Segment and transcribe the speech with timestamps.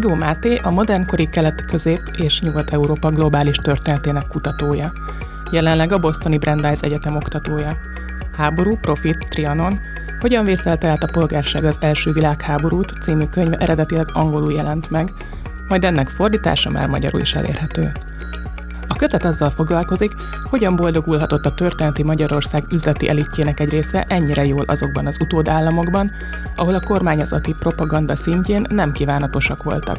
[0.00, 4.92] Rigó Máté a modernkori kelet-közép és nyugat-európa globális történetének kutatója.
[5.50, 7.76] Jelenleg a Bostoni Brandeis Egyetem oktatója.
[8.36, 9.80] Háború, profit, trianon,
[10.20, 15.08] hogyan vészelte át a polgárság az első világháborút című könyv eredetileg angolul jelent meg,
[15.68, 17.92] majd ennek fordítása már magyarul is elérhető.
[19.00, 25.06] Kötet azzal foglalkozik, hogyan boldogulhatott a történeti Magyarország üzleti elitjének egy része ennyire jól azokban
[25.06, 26.10] az utódállamokban,
[26.54, 29.98] ahol a kormányzati propaganda szintjén nem kívánatosak voltak.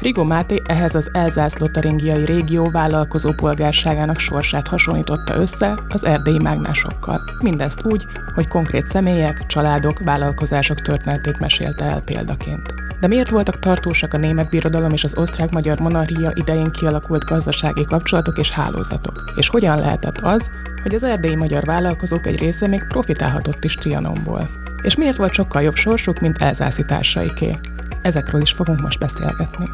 [0.00, 7.22] Rigó Máté ehhez az elzász-lotaringiai régió vállalkozó polgárságának sorsát hasonlította össze az erdélyi mágnásokkal.
[7.40, 12.81] Mindezt úgy, hogy konkrét személyek, családok, vállalkozások történetét mesélte el példaként.
[13.02, 18.38] De miért voltak tartósak a német birodalom és az osztrák-magyar monarchia idején kialakult gazdasági kapcsolatok
[18.38, 19.32] és hálózatok?
[19.36, 20.50] És hogyan lehetett az,
[20.82, 24.48] hogy az erdélyi magyar vállalkozók egy része még profitálhatott is Trianonból?
[24.82, 27.58] És miért volt sokkal jobb sorsuk, mint elzászi társaiké?
[28.02, 29.66] Ezekről is fogunk most beszélgetni.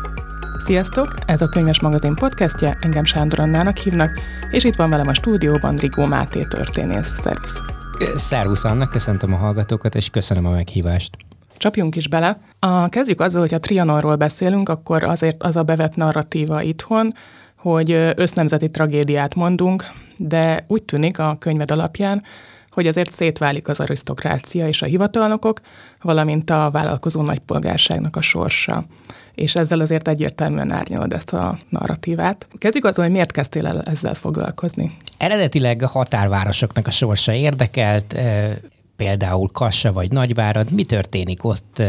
[0.58, 1.14] Sziasztok!
[1.26, 5.76] Ez a Könyves Magazin podcastje, engem Sándor Annának hívnak, és itt van velem a stúdióban
[5.76, 7.20] Rigó Máté történész.
[7.20, 7.62] Szervusz!
[8.14, 11.27] Szervusz Anna, köszöntöm a hallgatókat, és köszönöm a meghívást.
[11.58, 12.40] Csapjunk is bele.
[12.58, 17.14] A, kezdjük azzal, hogy a Trianonról beszélünk, akkor azért az a bevett narratíva itthon,
[17.58, 22.22] hogy össznemzeti tragédiát mondunk, de úgy tűnik a könyved alapján,
[22.70, 25.60] hogy azért szétválik az arisztokrácia és a hivatalnokok,
[26.02, 28.84] valamint a vállalkozó nagypolgárságnak a sorsa.
[29.34, 32.46] És ezzel azért egyértelműen árnyalod ezt a narratívát.
[32.58, 34.96] Kezdjük azzal, hogy miért kezdtél el ezzel foglalkozni?
[35.16, 38.16] Eredetileg a határvárosoknak a sorsa érdekelt,
[38.98, 41.82] például Kassa vagy Nagyvárad, mi történik ott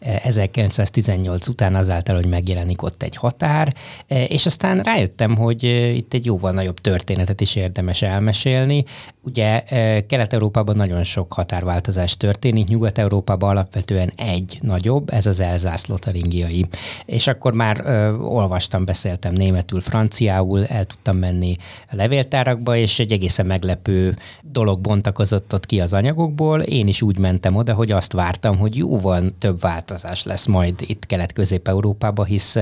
[0.00, 3.74] 1918 után azáltal, hogy megjelenik ott egy határ,
[4.06, 5.62] és aztán rájöttem, hogy
[5.96, 8.84] itt egy jóval nagyobb történetet is érdemes elmesélni.
[9.22, 9.62] Ugye
[10.06, 16.66] Kelet-Európában nagyon sok határváltozás történik, Nyugat-Európában alapvetően egy nagyobb, ez az elzász lotaringiai.
[17.06, 21.56] És akkor már ö, olvastam, beszéltem németül, franciául, el tudtam menni
[21.90, 27.02] a levéltárakba, és egy egészen meglepő dolog bontakozott ott ki az anyagokból, Európából, én is
[27.02, 32.56] úgy mentem oda, hogy azt vártam, hogy jóval több változás lesz majd itt Kelet-Közép-Európában, hisz,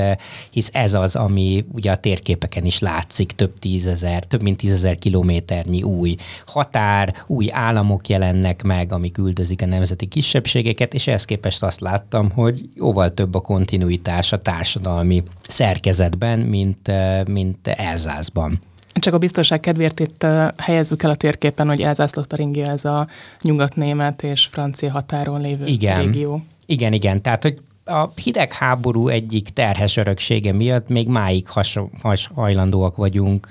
[0.50, 5.82] hisz ez az, ami ugye a térképeken is látszik, több tízezer, több mint tízezer kilométernyi
[5.82, 6.16] új
[6.47, 12.30] határ, új államok jelennek meg, amik üldözik a nemzeti kisebbségeket, és ehhez képest azt láttam,
[12.30, 16.91] hogy jóval több a kontinuitás a társadalmi szerkezetben, mint,
[17.28, 18.60] mint Elzászban.
[18.94, 20.26] Csak a biztonság kedvéért itt
[20.56, 23.06] helyezzük el a térképen, hogy Elzászlótaringia ez a
[23.42, 26.03] nyugatnémet és francia határon lévő igen.
[26.03, 26.42] régió.
[26.66, 27.22] Igen, igen.
[27.22, 33.48] Tehát, hogy a hidegháború egyik terhes öröksége miatt még máig has, has, hajlandóak vagyunk,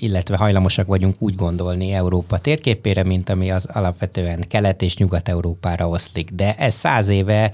[0.00, 6.30] illetve hajlamosak vagyunk úgy gondolni Európa térképére, mint ami az alapvetően kelet- és nyugat-európára oszlik.
[6.30, 7.50] De ez száz éve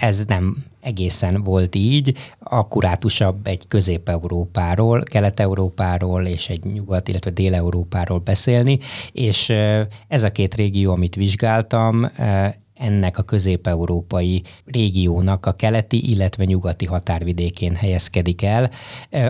[0.00, 8.78] ez nem egészen volt így, akkurátusabb egy Közép-Európáról, Kelet-Európáról és egy Nyugat, illetve Dél-Európáról beszélni,
[9.12, 9.52] és
[10.08, 12.10] ez a két régió, amit vizsgáltam,
[12.82, 18.70] ennek a közép-európai régiónak a keleti, illetve nyugati határvidékén helyezkedik el,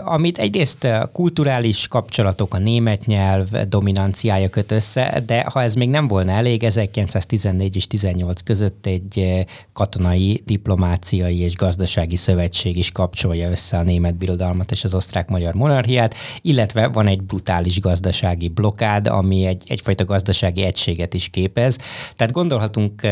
[0.05, 6.09] amit egyrészt kulturális kapcsolatok, a német nyelv dominanciája köt össze, de ha ez még nem
[6.09, 13.77] volna elég, 1914 és 18 között egy katonai, diplomáciai és gazdasági szövetség is kapcsolja össze
[13.79, 19.63] a német birodalmat és az osztrák-magyar monarchiát, illetve van egy brutális gazdasági blokád, ami egy,
[19.67, 21.79] egyfajta gazdasági egységet is képez.
[22.17, 23.03] Tehát gondolhatunk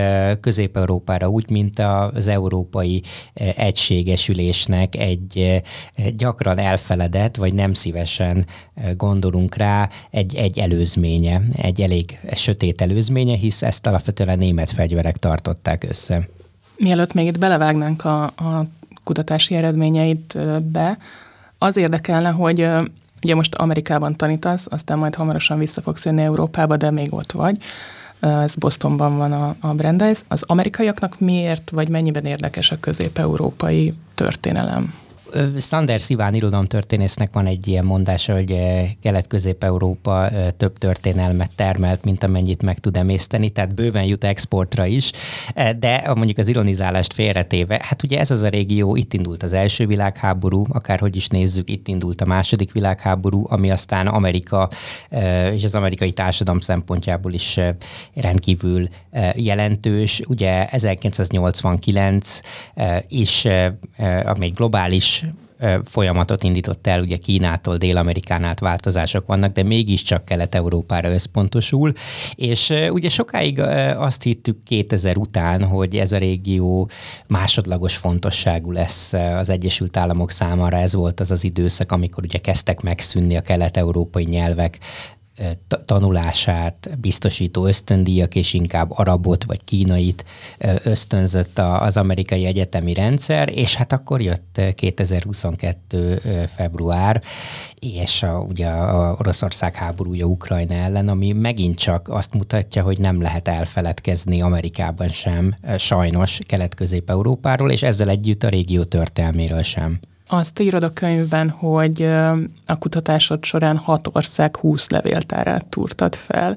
[0.40, 3.02] Közép-Európára úgy, mint az európai
[3.34, 11.40] eh, egységesülésnek egy eh, gyakran elfeledett, vagy nem szívesen eh, gondolunk rá egy, egy előzménye,
[11.56, 16.28] egy elég sötét előzménye, hisz ezt alapvetően német fegyverek tartották össze.
[16.76, 18.66] Mielőtt még itt belevágnánk a, a
[19.04, 20.98] kutatási eredményeidbe,
[21.58, 22.66] az érdekelne, hogy
[23.22, 27.56] ugye most Amerikában tanítasz, aztán majd hamarosan vissza fogsz jönni Európába, de még ott vagy
[28.20, 30.18] ez Bostonban van a, a Brandeis.
[30.28, 34.94] Az amerikaiaknak miért, vagy mennyiben érdekes a közép-európai történelem?
[35.58, 38.56] Sanders Iván irodalomtörténésznek van egy ilyen mondása, hogy
[39.02, 45.10] Kelet-Közép-Európa több történelmet termelt, mint amennyit meg tud emészteni, tehát bőven jut exportra is,
[45.78, 49.86] de mondjuk az ironizálást félretéve, hát ugye ez az a régió, itt indult az első
[49.86, 54.68] világháború, akárhogy is nézzük, itt indult a második világháború, ami aztán Amerika
[55.52, 57.58] és az amerikai társadalom szempontjából is
[58.14, 58.88] rendkívül
[59.34, 60.22] jelentős.
[60.26, 62.40] Ugye 1989
[63.08, 63.46] is,
[64.24, 65.19] ami egy globális
[65.84, 71.92] folyamatot indított el, ugye Kínától, Dél-Amerikán át változások vannak, de mégiscsak Kelet-Európára összpontosul,
[72.34, 73.60] és ugye sokáig
[73.96, 76.90] azt hittük 2000 után, hogy ez a régió
[77.26, 82.80] másodlagos fontosságú lesz az Egyesült Államok számára, ez volt az az időszak, amikor ugye kezdtek
[82.80, 84.78] megszűnni a kelet-európai nyelvek,
[85.84, 90.24] tanulását biztosító ösztöndíjak, és inkább arabot vagy kínait
[90.82, 96.20] ösztönzött az amerikai egyetemi rendszer, és hát akkor jött 2022.
[96.54, 97.22] február,
[97.78, 103.22] és a, ugye a Oroszország háborúja Ukrajna ellen, ami megint csak azt mutatja, hogy nem
[103.22, 109.98] lehet elfeledkezni Amerikában sem, sajnos Kelet-Közép-Európáról, és ezzel együtt a régió történelméről sem.
[110.32, 112.02] Azt írod a könyvben, hogy
[112.66, 116.56] a kutatásod során hat ország húsz levéltárát túrtad fel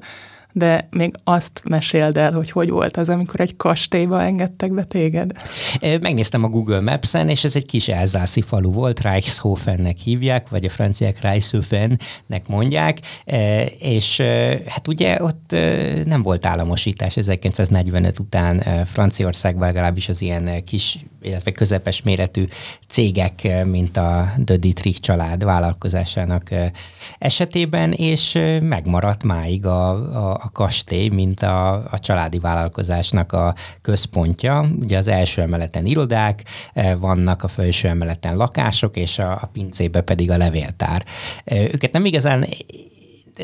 [0.56, 5.32] de még azt meséld el, hogy hogy volt az, amikor egy kastélyba engedtek be téged?
[5.80, 10.70] Megnéztem a Google Maps-en, és ez egy kis elzászi falu volt, Reichshofennek hívják, vagy a
[10.70, 12.98] franciák Reichshofennek mondják,
[13.78, 14.20] és
[14.66, 15.56] hát ugye ott
[16.04, 22.46] nem volt államosítás 1945 után Franciaországban legalábbis az ilyen kis, illetve közepes méretű
[22.88, 26.50] cégek, mint a The Dietrich család vállalkozásának
[27.18, 34.66] esetében, és megmaradt máig a, a, a kastély, mint a, a családi vállalkozásnak a központja.
[34.80, 40.00] Ugye az első emeleten irodák eh, vannak, a felső emeleten lakások, és a, a pincébe
[40.00, 41.04] pedig a levéltár.
[41.44, 42.44] Eh, őket nem igazán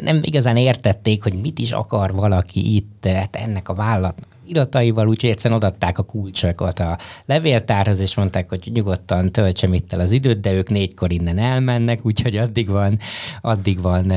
[0.00, 5.30] nem igazán értették, hogy mit is akar valaki itt, hát ennek a vállalatnak irataival, úgyhogy
[5.30, 10.40] egyszerűen odatták a kulcsokat a levéltárhoz, és mondták, hogy nyugodtan töltsem itt el az időt,
[10.40, 12.98] de ők négykor innen elmennek, úgyhogy addig van,
[13.40, 14.12] addig van,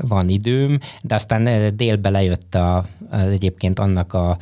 [0.00, 0.78] van időm.
[1.02, 4.36] De aztán délbe lejött a, az egyébként annak a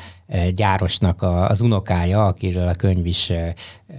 [0.55, 3.32] gyárosnak az unokája, akiről a könyv is,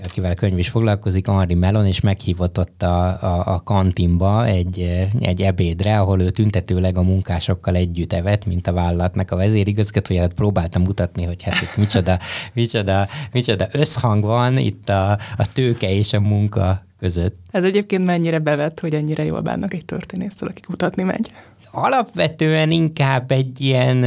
[0.03, 5.07] akivel a könyv is foglalkozik, Henri Melon, és meghívott ott a, a, a kantinba egy,
[5.19, 10.33] egy ebédre, ahol ő tüntetőleg a munkásokkal együtt evett, mint a vállalatnak a vezérigazgatóját.
[10.33, 12.19] Próbáltam mutatni, hogy hát itt micsoda,
[12.53, 17.35] micsoda, micsoda összhang van itt a, a tőke és a munka között.
[17.51, 21.27] Ez egyébként mennyire bevett, hogy ennyire jól bánnak egy történésztől, aki kutatni megy?
[21.71, 24.03] Alapvetően inkább egy ilyen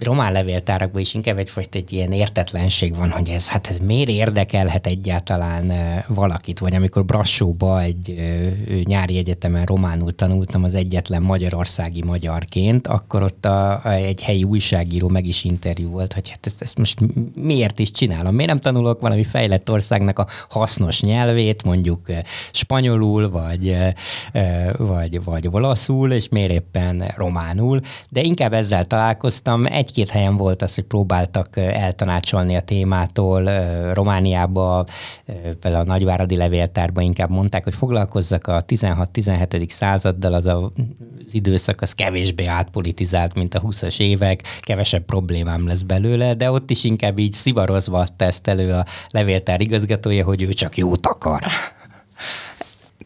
[0.00, 4.86] román levéltárakban is inkább egyfajta egy ilyen értetlenség van, hogy ez, hát ez miért érdekelhet
[4.86, 5.72] egyáltalán
[6.06, 8.14] valakit, vagy amikor Brassóba egy
[8.84, 15.08] nyári egyetemen románul tanultam az egyetlen magyarországi magyarként, akkor ott a, a, egy helyi újságíró
[15.08, 16.98] meg is interjú volt, hogy hát ezt, ezt most
[17.34, 22.06] miért is csinálom, miért nem tanulok valami fejlett országnak a hasznos nyelvét, mondjuk
[22.52, 23.76] spanyolul, vagy,
[24.76, 30.62] vagy, vagy olaszul, és miért éppen románul, de inkább ezzel találkoztam, egy egy-két helyen volt
[30.62, 33.50] az, hogy próbáltak eltanácsolni a témától.
[33.92, 34.86] Romániába,
[35.60, 39.68] például a Nagyváradi Levéltárban inkább mondták, hogy foglalkozzak a 16-17.
[39.68, 40.70] századdal, az a,
[41.26, 46.70] az időszak az kevésbé átpolitizált, mint a 20-as évek, kevesebb problémám lesz belőle, de ott
[46.70, 51.42] is inkább így szivarozva adta ezt elő a levéltár igazgatója, hogy ő csak jót akar.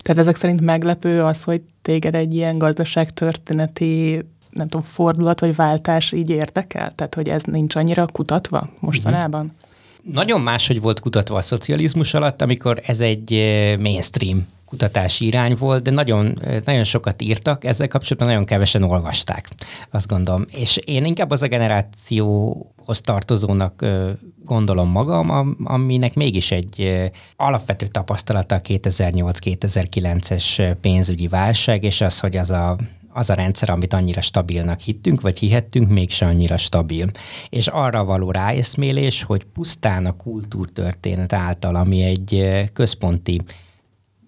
[0.02, 6.12] Tehát ezek szerint meglepő az, hogy téged egy ilyen gazdaságtörténeti nem tudom, fordulat vagy váltás
[6.12, 6.92] így érdekel?
[6.94, 9.40] Tehát, hogy ez nincs annyira kutatva mostanában?
[9.40, 10.12] Mm-hmm.
[10.12, 15.82] Nagyon máshogy volt kutatva a szocializmus alatt, amikor ez egy eh, mainstream kutatási irány volt,
[15.82, 19.48] de nagyon, eh, nagyon sokat írtak, ezzel kapcsolatban nagyon kevesen olvasták,
[19.90, 20.44] azt gondolom.
[20.52, 24.10] És én inkább az a generációhoz tartozónak eh,
[24.44, 32.50] gondolom magam, aminek mégis egy alapvető tapasztalata a 2008-2009-es pénzügyi válság, és az, hogy az
[32.50, 32.76] a
[33.14, 37.10] az a rendszer, amit annyira stabilnak hittünk, vagy hihettünk, mégse annyira stabil.
[37.48, 43.40] És arra való ráeszmélés, hogy pusztán a kultúrtörténet által, ami egy központi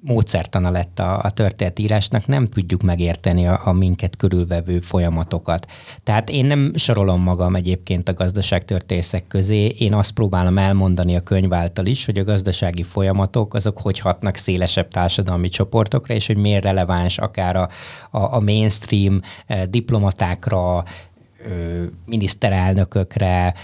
[0.01, 5.67] módszertana lett a, a történetírásnak, nem tudjuk megérteni a, a minket körülvevő folyamatokat.
[6.05, 11.53] Tehát én nem sorolom magam egyébként a gazdaságtörténészek közé, én azt próbálom elmondani a könyv
[11.53, 16.65] által is, hogy a gazdasági folyamatok azok hogy hatnak szélesebb társadalmi csoportokra, és hogy miért
[16.65, 17.69] releváns akár a,
[18.11, 20.85] a, a mainstream eh, diplomatákra,
[22.07, 23.55] miniszterelnökökre,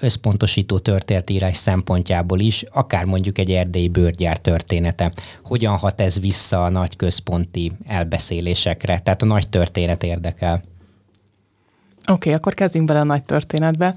[0.00, 5.12] összpontosító történetírás szempontjából is, akár mondjuk egy erdélyi bőrgyár története.
[5.44, 8.98] Hogyan hat ez vissza a nagy központi elbeszélésekre?
[8.98, 10.54] Tehát a nagy történet érdekel.
[10.54, 13.94] Oké, okay, akkor kezdjünk bele a nagy történetbe.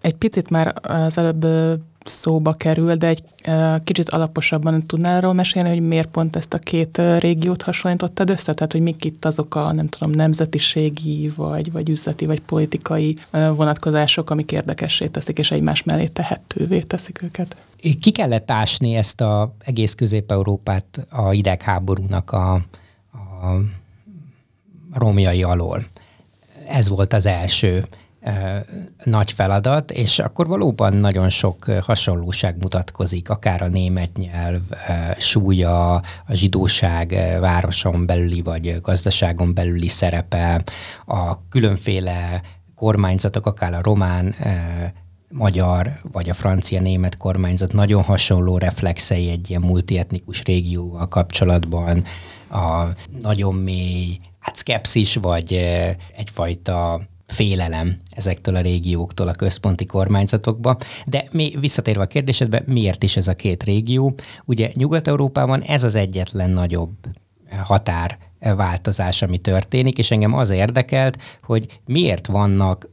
[0.00, 1.46] Egy picit már az előbb
[2.04, 3.22] szóba kerül, de egy
[3.84, 8.54] kicsit alaposabban tudnál arról mesélni, hogy miért pont ezt a két régiót hasonlítottad össze?
[8.54, 14.30] Tehát, hogy mik itt azok a, nem tudom, nemzetiségi, vagy, vagy üzleti, vagy politikai vonatkozások,
[14.30, 17.56] amik érdekessé teszik, és egymás mellé tehetővé teszik őket?
[18.00, 22.60] ki kellett ásni ezt az egész Közép-Európát a hidegháborúnak a, a
[24.92, 25.84] romjai alól.
[26.68, 27.84] Ez volt az első
[29.04, 34.60] nagy feladat, és akkor valóban nagyon sok hasonlóság mutatkozik, akár a német nyelv
[35.18, 35.94] súlya,
[36.26, 40.62] a zsidóság városon belüli vagy gazdaságon belüli szerepe,
[41.06, 42.42] a különféle
[42.74, 44.34] kormányzatok, akár a román
[45.28, 52.04] magyar vagy a francia-német kormányzat nagyon hasonló reflexei egy ilyen multietnikus régióval kapcsolatban,
[52.50, 52.84] a
[53.22, 55.52] nagyon mély hát szkepszis, vagy
[56.16, 57.00] egyfajta
[57.30, 60.76] félelem ezektől a régióktól a központi kormányzatokba.
[61.06, 64.14] De mi, visszatérve a kérdésedbe, miért is ez a két régió?
[64.44, 66.92] Ugye Nyugat-Európában ez az egyetlen nagyobb
[67.62, 72.88] határ változás, ami történik, és engem az érdekelt, hogy miért vannak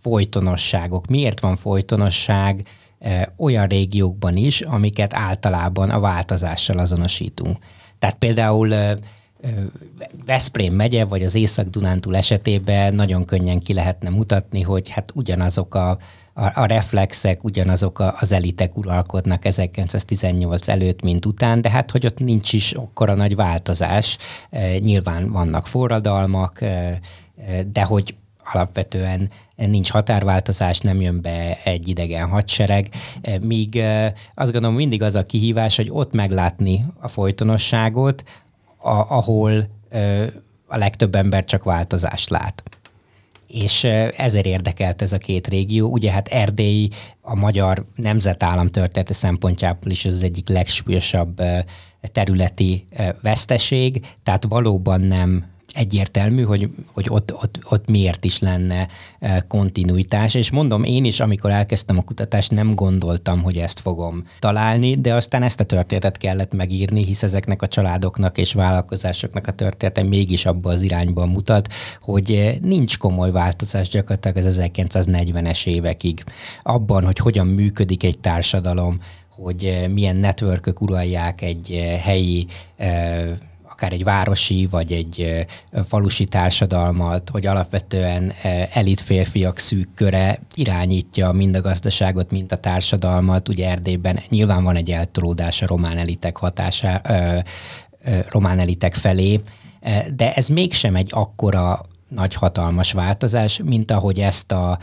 [0.00, 2.66] folytonosságok, miért van folytonosság
[3.36, 7.58] olyan régiókban is, amiket általában a változással azonosítunk.
[7.98, 8.74] Tehát például
[10.26, 15.90] Veszprém megye, vagy az Észak-Dunántúl esetében nagyon könnyen ki lehetne mutatni, hogy hát ugyanazok a,
[16.32, 22.06] a, a reflexek, ugyanazok a, az elitek uralkodnak 1918 előtt, mint után, de hát hogy
[22.06, 24.18] ott nincs is akkora nagy változás.
[24.78, 26.64] Nyilván vannak forradalmak,
[27.72, 28.14] de hogy
[28.52, 32.88] alapvetően nincs határváltozás, nem jön be egy idegen hadsereg,
[33.40, 33.82] míg
[34.34, 38.24] azt gondolom mindig az a kihívás, hogy ott meglátni a folytonosságot,
[38.84, 39.68] a, ahol
[40.66, 42.62] a legtöbb ember csak változást lát.
[43.46, 43.84] És
[44.16, 45.88] ezért érdekelt ez a két régió.
[45.88, 46.88] Ugye hát Erdély
[47.20, 51.42] a magyar nemzetállam története szempontjából is az egyik legsúlyosabb
[52.00, 52.86] területi
[53.22, 58.88] veszteség, tehát valóban nem egyértelmű, hogy, hogy ott, ott, ott miért is lenne
[59.18, 64.24] e, kontinuitás, és mondom, én is, amikor elkezdtem a kutatást, nem gondoltam, hogy ezt fogom
[64.38, 69.52] találni, de aztán ezt a történetet kellett megírni, hisz ezeknek a családoknak és vállalkozásoknak a
[69.52, 76.24] története mégis abba az irányba mutat, hogy e, nincs komoly változás gyakorlatilag az 1940-es évekig.
[76.62, 82.46] Abban, hogy hogyan működik egy társadalom, hogy e, milyen networkök uralják egy helyi
[83.74, 85.46] akár egy városi vagy egy
[85.86, 88.32] falusi társadalmat, hogy alapvetően
[88.72, 93.48] elit férfiak szűk köre irányítja mind a gazdaságot, mind a társadalmat.
[93.48, 97.00] Ugye Erdélyben nyilván van egy eltolódás a román elitek hatása,
[98.30, 99.40] román elitek felé,
[100.16, 104.78] de ez mégsem egy akkora nagy hatalmas változás, mint ahogy ezt a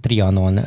[0.00, 0.60] trianon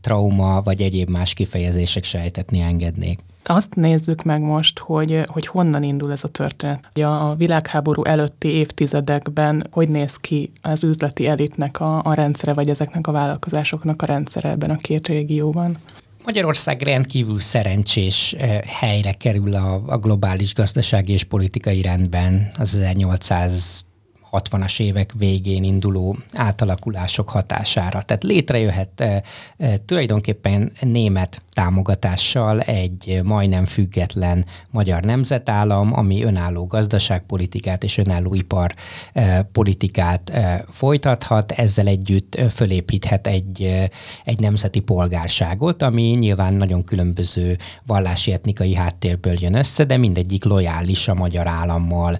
[0.00, 3.20] trauma vagy egyéb más kifejezések sejtetni engednék.
[3.44, 6.98] Azt nézzük meg most, hogy, hogy honnan indul ez a történet.
[6.98, 13.06] A világháború előtti évtizedekben hogy néz ki az üzleti elitnek a, a rendszere, vagy ezeknek
[13.06, 15.76] a vállalkozásoknak a rendszere ebben a két régióban?
[16.24, 23.84] Magyarország rendkívül szerencsés helyre kerül a, a globális gazdasági és politikai rendben az 1800
[24.32, 28.02] 60-as évek végén induló átalakulások hatására.
[28.02, 29.22] Tehát létrejöhet e,
[29.56, 40.30] e, tulajdonképpen német támogatással egy majdnem független magyar nemzetállam, ami önálló gazdaságpolitikát és önálló iparpolitikát
[40.30, 43.90] e, folytathat, ezzel együtt fölépíthet egy,
[44.24, 51.08] egy nemzeti polgárságot, ami nyilván nagyon különböző vallási etnikai háttérből jön össze, de mindegyik lojális
[51.08, 52.18] a magyar állammal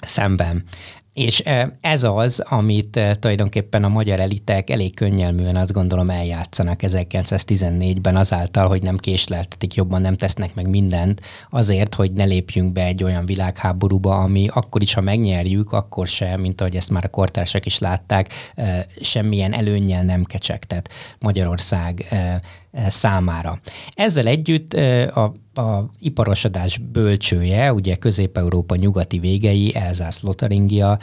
[0.00, 0.64] szemben.
[1.12, 1.42] És
[1.80, 8.82] ez az, amit tulajdonképpen a magyar elitek elég könnyelműen azt gondolom eljátszanak 1914-ben azáltal, hogy
[8.82, 14.18] nem késleltetik jobban, nem tesznek meg mindent azért, hogy ne lépjünk be egy olyan világháborúba,
[14.18, 18.52] ami akkor is, ha megnyerjük, akkor se, mint ahogy ezt már a kortársak is látták,
[19.00, 20.88] semmilyen előnnyel nem kecsegtet
[21.18, 22.06] Magyarország
[22.88, 23.60] számára.
[23.94, 24.74] Ezzel együtt
[25.14, 30.98] a a iparosodás bölcsője, ugye Közép-Európa nyugati végei, Elzász Lotaringia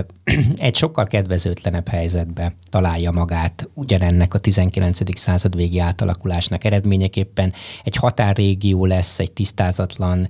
[0.56, 5.18] egy sokkal kedvezőtlenebb helyzetbe találja magát ugyanennek a 19.
[5.18, 7.52] század végi átalakulásnak eredményeképpen.
[7.84, 10.26] Egy határrégió lesz, egy tisztázatlan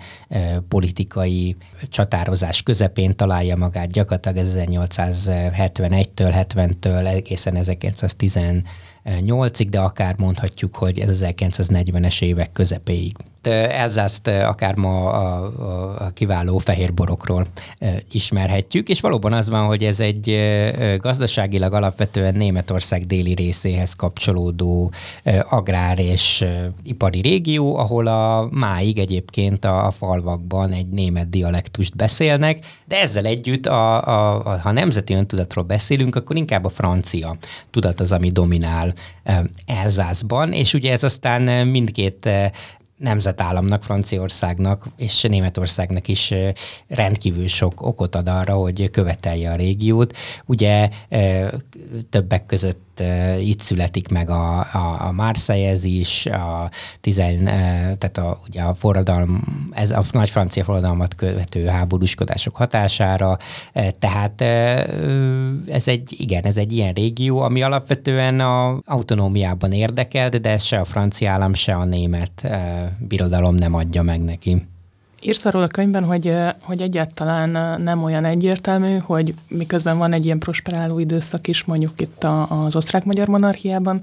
[0.68, 1.56] politikai
[1.88, 8.38] csatározás közepén találja magát gyakorlatilag 1871-től, 70-től egészen 1910
[9.08, 13.16] 8-ig, de akár mondhatjuk, hogy ez az 1940-es évek közepéig.
[13.46, 17.46] Elzászt akár ma a, a, a kiváló fehér borokról
[18.12, 20.38] ismerhetjük, és valóban az van, hogy ez egy
[20.98, 24.92] gazdaságilag alapvetően Németország déli részéhez kapcsolódó
[25.48, 26.44] agrár és
[26.82, 33.66] ipari régió, ahol a máig egyébként a falvakban egy német dialektust beszélnek, de ezzel együtt,
[33.66, 37.36] a, a, a, ha nemzeti öntudatról beszélünk, akkor inkább a francia
[37.70, 38.94] tudat az, ami dominál
[39.66, 42.28] Elzászban, és ugye ez aztán mindkét
[42.98, 46.34] nemzetállamnak, Franciaországnak és Németországnak is
[46.88, 50.16] rendkívül sok okot ad arra, hogy követelje a régiót.
[50.46, 50.88] Ugye
[52.10, 52.87] többek között
[53.40, 57.44] itt születik meg a, a, a Marseillez is, a, tizen,
[57.98, 63.36] tehát a, ugye a forradalom, ez a nagy francia forradalmat követő háborúskodások hatására,
[63.98, 64.40] tehát
[65.66, 70.78] ez egy, igen, ez egy ilyen régió, ami alapvetően a autonómiában érdekelt, de ez se
[70.78, 72.48] a francia állam, se a német
[72.98, 74.66] birodalom nem adja meg neki.
[75.22, 80.38] Írsz arról a könyvben, hogy, hogy egyáltalán nem olyan egyértelmű, hogy miközben van egy ilyen
[80.38, 84.02] prosperáló időszak is, mondjuk itt a, az osztrák-magyar monarchiában,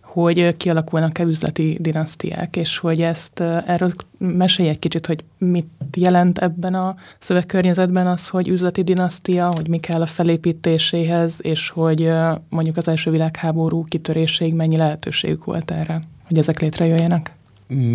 [0.00, 6.74] hogy kialakulnak-e üzleti dinasztiák, és hogy ezt erről mesélj egy kicsit, hogy mit jelent ebben
[6.74, 12.10] a szövegkörnyezetben az, hogy üzleti dinasztia, hogy mi kell a felépítéséhez, és hogy
[12.48, 17.34] mondjuk az első világháború kitöréséig mennyi lehetőségük volt erre, hogy ezek létrejöjjenek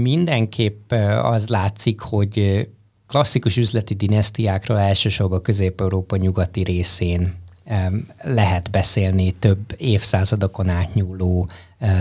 [0.01, 2.67] mindenképp az látszik, hogy
[3.07, 7.35] klasszikus üzleti dinasztiákról elsősorban Közép-Európa nyugati részén
[8.21, 11.49] lehet beszélni több évszázadokon átnyúló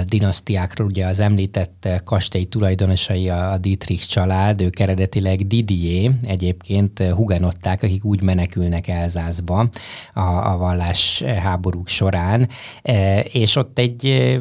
[0.05, 8.05] dinasztiákról, ugye az említett kastély tulajdonosai a Dietrich család, ők eredetileg Didier, egyébként hugenották, akik
[8.05, 9.69] úgy menekülnek Elzászba
[10.13, 12.49] a, a vallás háborúk során,
[13.23, 14.33] és ott egy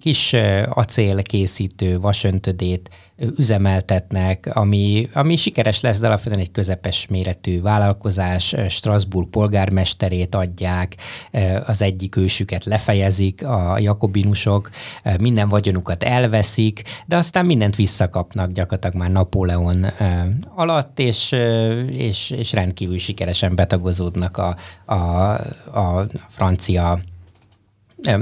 [0.00, 0.32] kis
[0.68, 2.90] acélkészítő vasöntödét
[3.36, 10.96] üzemeltetnek, ami, ami sikeres lesz, de alapvetően egy közepes méretű vállalkozás, Strasbourg polgármesterét adják,
[11.66, 14.70] az egyik ősüket lefejezik, a jakobinusok,
[15.18, 19.86] minden vagyonukat elveszik, de aztán mindent visszakapnak gyakorlatilag már Napóleon
[20.54, 21.32] alatt, és,
[21.90, 24.94] és, és rendkívül sikeresen betagozódnak a, a,
[25.80, 26.98] a francia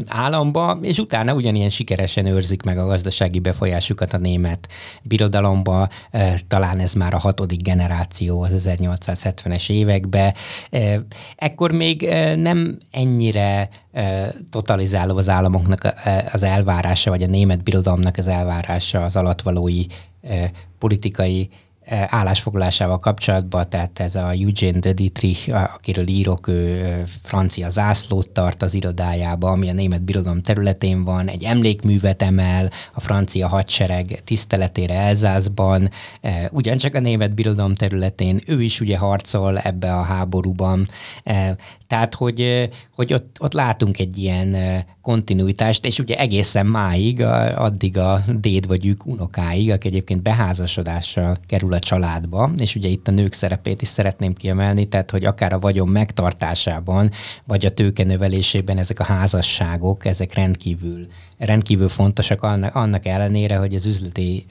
[0.07, 4.69] államba, és utána ugyanilyen sikeresen őrzik meg a gazdasági befolyásukat a német
[5.03, 5.89] birodalomba,
[6.49, 10.35] talán ez már a hatodik generáció az 1870-es években.
[11.37, 13.69] Ekkor még nem ennyire
[14.51, 15.95] totalizáló az államoknak
[16.33, 19.85] az elvárása, vagy a német birodalomnak az elvárása az alatvalói
[20.79, 21.49] politikai
[21.91, 28.75] állásfoglalásával kapcsolatban, tehát ez a Eugene de Dietrich, akiről írok, ő francia zászlót tart az
[28.75, 35.91] irodájába, ami a német birodalom területén van, egy emlékművet emel a francia hadsereg tiszteletére Elzászban,
[36.51, 40.89] ugyancsak a német birodalom területén, ő is ugye harcol ebbe a háborúban,
[41.87, 44.57] tehát hogy, hogy ott, ott látunk egy ilyen
[45.11, 47.23] kontinuitást, és ugye egészen máig,
[47.55, 53.09] addig a déd vagy ők unokáig, aki egyébként beházasodással kerül a családba, és ugye itt
[53.09, 57.11] a nők szerepét is szeretném kiemelni, tehát hogy akár a vagyon megtartásában,
[57.45, 61.07] vagy a tőke növelésében ezek a házasságok, ezek rendkívül,
[61.39, 64.47] rendkívül fontosak annak, annak ellenére, hogy az üzleti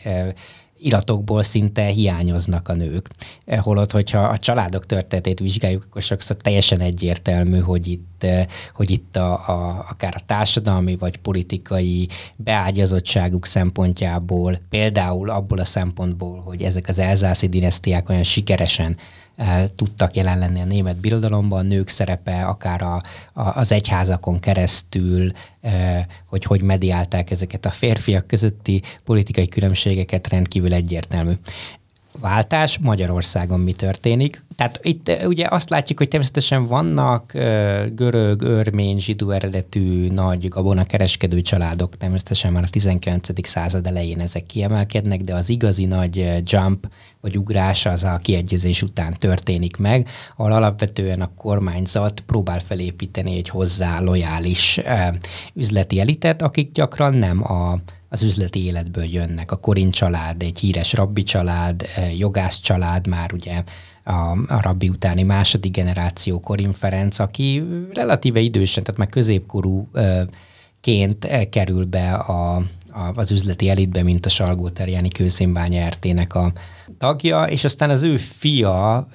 [0.79, 3.09] iratokból szinte hiányoznak a nők.
[3.45, 8.25] Holott, hogyha a családok történetét vizsgáljuk, akkor sokszor teljesen egyértelmű, hogy itt,
[8.73, 16.39] hogy itt a, a, akár a társadalmi vagy politikai beágyazottságuk szempontjából, például abból a szempontból,
[16.39, 18.97] hogy ezek az elzászi dinasztiák olyan sikeresen
[19.75, 22.95] tudtak jelen lenni a német birodalomban, a nők szerepe akár a,
[23.33, 25.31] a, az egyházakon keresztül,
[26.25, 31.31] hogy hogy mediálták ezeket a férfiak közötti politikai különbségeket rendkívül egyértelmű
[32.19, 34.43] váltás, Magyarországon mi történik.
[34.55, 37.31] Tehát itt ugye azt látjuk, hogy természetesen vannak
[37.93, 43.47] görög, örmény, zsidó eredetű nagy gabonakereskedő családok, természetesen már a 19.
[43.47, 46.87] század elején ezek kiemelkednek, de az igazi nagy jump
[47.21, 53.49] vagy ugrás az a kiegyezés után történik meg, ahol alapvetően a kormányzat próbál felépíteni egy
[53.49, 54.79] hozzá lojális
[55.53, 57.79] üzleti elitet, akik gyakran nem a
[58.09, 59.51] az üzleti életből jönnek.
[59.51, 61.85] A Korin család, egy híres rabbi család,
[62.17, 63.63] jogász család már ugye
[64.03, 64.11] a,
[64.47, 72.13] a rabbi utáni második generáció Korin Ferenc, aki relatíve idősen, tehát már középkorúként kerül be
[72.13, 72.63] a, a,
[73.13, 76.51] az üzleti elitbe, mint a Salgó Terjáni Kőszínbánya RT-nek a
[76.97, 79.07] tagja, és aztán az ő fia,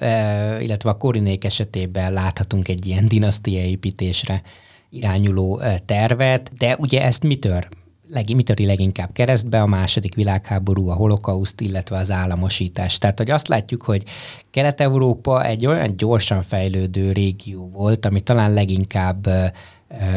[0.61, 4.41] illetve a Korinék esetében láthatunk egy ilyen dinasztiaépítésre
[4.89, 7.63] irányuló tervet, de ugye ezt mitől
[8.09, 12.97] leg, mit töri leginkább keresztbe a második világháború, a holokauszt, illetve az államosítás.
[12.97, 14.03] Tehát, hogy azt látjuk, hogy
[14.51, 19.27] Kelet-Európa egy olyan gyorsan fejlődő régió volt, ami talán leginkább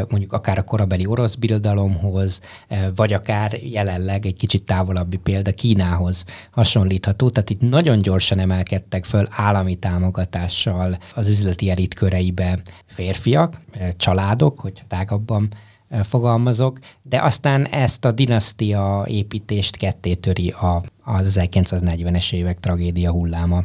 [0.09, 2.41] mondjuk akár a korabeli orosz birodalomhoz,
[2.97, 7.31] vagy akár jelenleg egy kicsit távolabbi példa Kínához hasonlítható.
[7.31, 13.61] Tehát itt nagyon gyorsan emelkedtek föl állami támogatással az üzleti elit köreibe férfiak,
[13.97, 15.49] családok, hogyha tágabban
[16.03, 23.63] fogalmazok, de aztán ezt a dinasztia építést ketté töri a, az 1940-es évek tragédia hulláma.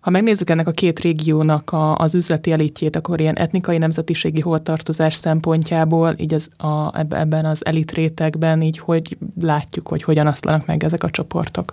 [0.00, 5.14] Ha megnézzük ennek a két régiónak a, az üzleti elitjét, akkor ilyen etnikai nemzetiségi hovatartozás
[5.14, 10.84] szempontjából, így az, a, ebben az elit rétegben, így hogy látjuk, hogy hogyan aszlanak meg
[10.84, 11.72] ezek a csoportok?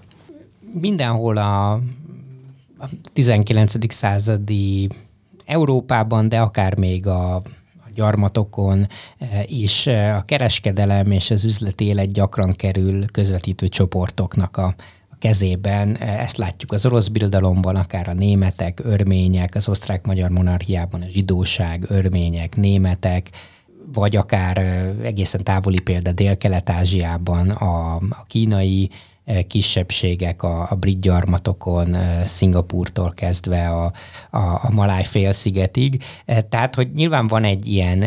[0.80, 1.80] Mindenhol a
[3.14, 3.94] 19.
[3.94, 4.90] századi
[5.46, 7.42] Európában, de akár még a
[7.96, 8.88] gyarmatokon
[9.46, 14.76] is a kereskedelem és az üzleti élet gyakran kerül közvetítő csoportoknak a,
[15.24, 15.98] kezében.
[15.98, 22.56] Ezt látjuk az orosz birodalomban, akár a németek, örmények, az osztrák-magyar monarchiában a zsidóság, örmények,
[22.56, 23.30] németek,
[23.94, 24.58] vagy akár
[25.04, 28.90] egészen távoli példa Dél-Kelet-Ázsiában a, a kínai
[29.48, 33.94] kisebbségek a, a brit gyarmatokon, Szingapúrtól kezdve a,
[34.30, 36.04] a, a Maláj félszigetig.
[36.50, 38.06] Tehát, hogy nyilván van egy ilyen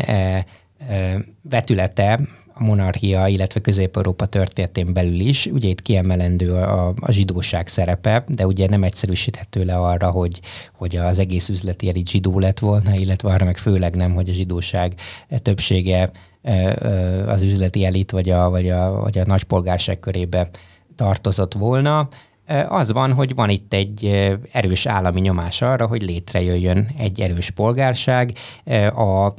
[1.49, 2.19] vetülete
[2.53, 5.45] a monarchia, illetve Közép-Európa történetén belül is.
[5.45, 10.39] Ugye itt kiemelendő a, a zsidóság szerepe, de ugye nem egyszerűsíthető le arra, hogy,
[10.73, 14.33] hogy az egész üzleti elit zsidó lett volna, illetve arra meg főleg nem, hogy a
[14.33, 14.93] zsidóság
[15.29, 16.09] többsége
[17.27, 20.49] az üzleti elit vagy a, vagy a, vagy a nagypolgárság körébe
[20.97, 22.07] tartozott volna.
[22.67, 24.05] Az van, hogy van itt egy
[24.51, 28.33] erős állami nyomás arra, hogy létrejöjjön egy erős polgárság
[28.95, 29.33] a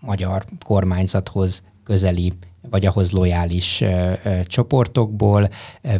[0.00, 2.32] magyar kormányzathoz közeli
[2.70, 3.84] vagy ahhoz lojális
[4.44, 5.48] csoportokból,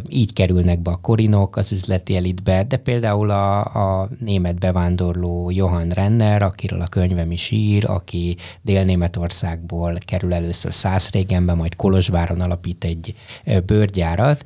[0.09, 3.59] így kerülnek be a korinok az üzleti elitbe, de például a,
[4.01, 11.53] a német bevándorló Johann Renner, akiről a könyvem is ír, aki Dél-Németországból kerül először Szászrégenbe,
[11.53, 13.15] majd Kolozsváron alapít egy
[13.65, 14.43] bőrgyárat,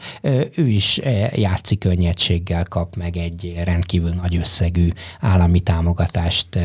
[0.56, 1.02] ő is
[1.36, 6.60] játszik könnyedséggel kap meg egy rendkívül nagy összegű állami támogatást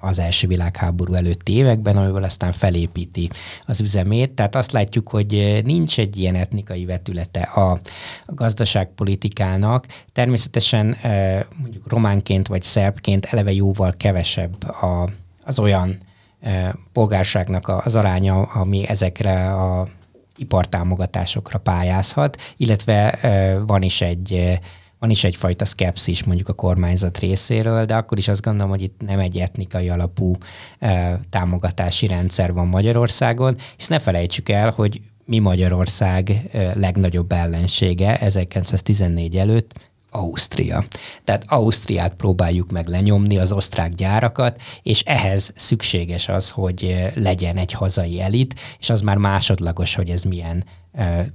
[0.00, 3.30] az első világháború előtti években, amivel aztán felépíti
[3.66, 7.80] az üzemét, tehát azt látjuk, látjuk, hogy eh, nincs egy ilyen etnikai vetülete a,
[8.26, 9.86] gazdaságpolitikának.
[10.12, 15.08] Természetesen eh, mondjuk románként vagy szerbként eleve jóval kevesebb a,
[15.44, 15.96] az olyan
[16.40, 19.88] eh, polgárságnak az aránya, ami ezekre a
[20.36, 23.18] ipartámogatásokra pályázhat, illetve
[23.66, 24.58] van is egy
[25.02, 29.00] van is egyfajta szkepszis mondjuk a kormányzat részéről, de akkor is azt gondolom, hogy itt
[29.06, 30.36] nem egy etnikai alapú
[30.78, 38.18] e, támogatási rendszer van Magyarországon, és ne felejtsük el, hogy mi Magyarország e, legnagyobb ellensége
[38.18, 40.84] 1914 előtt Ausztria.
[41.24, 47.72] Tehát Ausztriát próbáljuk meg lenyomni, az osztrák gyárakat, és ehhez szükséges az, hogy legyen egy
[47.72, 50.64] hazai elit, és az már másodlagos, hogy ez milyen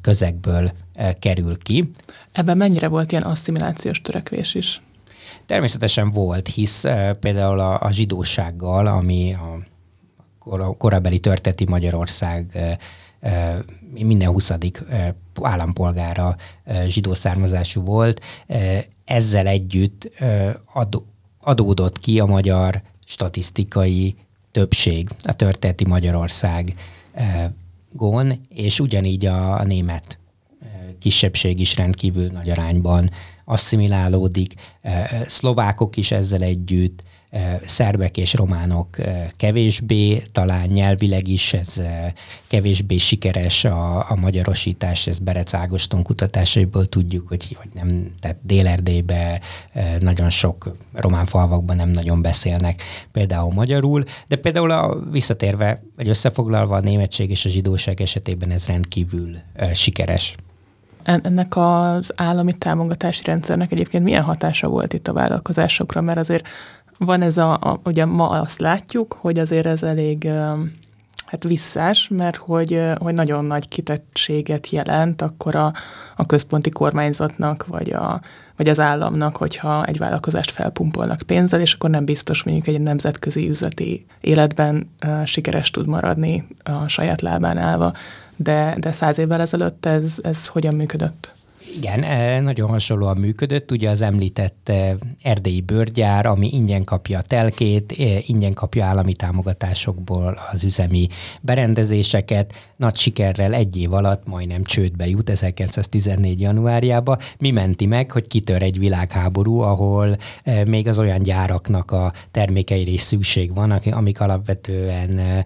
[0.01, 0.71] közegből
[1.19, 1.89] kerül ki.
[2.31, 4.81] Ebben mennyire volt ilyen asszimilációs törekvés is?
[5.45, 6.85] Természetesen volt, hisz
[7.19, 12.57] például a, a zsidósággal, ami a korabeli történeti Magyarország
[13.89, 14.51] minden 20.
[15.41, 16.35] állampolgára
[16.87, 18.21] zsidó származású volt,
[19.05, 20.09] ezzel együtt
[21.39, 24.15] adódott ki a magyar statisztikai
[24.51, 26.75] többség, a történeti Magyarország
[27.91, 30.19] gon, és ugyanígy a, a német
[30.99, 33.09] kisebbség is rendkívül nagy arányban
[33.45, 34.53] asszimilálódik,
[35.25, 37.03] szlovákok is ezzel együtt,
[37.65, 38.97] szerbek és románok
[39.37, 41.81] kevésbé, talán nyelvileg is ez
[42.47, 49.41] kevésbé sikeres a, a magyarosítás, ez Berec Ágoston kutatásaiból tudjuk, hogy, hogy nem, tehát Dél-Erdélybe
[49.99, 56.75] nagyon sok román falvakban nem nagyon beszélnek például magyarul, de például a, visszatérve, vagy összefoglalva
[56.75, 59.37] a németség és a zsidóság esetében ez rendkívül
[59.73, 60.35] sikeres.
[61.03, 66.47] Ennek az állami támogatási rendszernek egyébként milyen hatása volt itt a vállalkozásokra, mert azért
[66.97, 70.29] van ez a, a ugye ma azt látjuk, hogy azért ez elég
[71.27, 75.73] hát visszás, mert hogy, hogy nagyon nagy kitettséget jelent akkor a,
[76.15, 78.21] a központi kormányzatnak, vagy, a,
[78.55, 83.49] vagy az államnak, hogyha egy vállalkozást felpumpolnak pénzzel, és akkor nem biztos mondjuk egy nemzetközi
[83.49, 87.93] üzleti életben uh, sikeres tud maradni a saját lábán állva.
[88.35, 91.31] De, de száz évvel ezelőtt ez, ez hogyan működött?
[91.75, 93.71] Igen, e, nagyon hasonlóan működött.
[93.71, 99.13] Ugye az említett e, erdélyi bőrgyár, ami ingyen kapja a telkét, e, ingyen kapja állami
[99.13, 101.07] támogatásokból az üzemi
[101.41, 102.53] berendezéseket.
[102.75, 106.41] Nagy sikerrel egy év alatt majdnem csődbe jut 1914.
[106.41, 107.17] januárjába.
[107.39, 110.17] Mi menti meg, hogy kitör egy világháború, ahol
[110.65, 115.43] még az olyan gyáraknak a termékeire is szükség van, amik alapvetően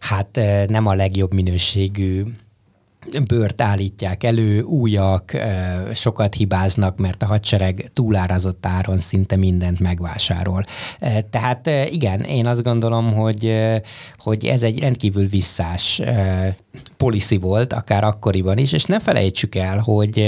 [0.00, 2.22] hát nem a legjobb minőségű
[3.26, 5.32] bőrt állítják elő, újak,
[5.94, 10.64] sokat hibáznak, mert a hadsereg túlárazott áron szinte mindent megvásárol.
[11.30, 13.56] Tehát igen, én azt gondolom, hogy,
[14.16, 16.02] hogy ez egy rendkívül visszás
[16.96, 20.18] policy volt, akár akkoriban is, és ne felejtsük el, hogy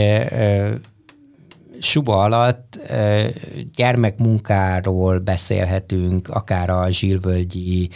[1.85, 2.79] suba alatt
[3.75, 7.89] gyermekmunkáról beszélhetünk, akár a zsílvölgyi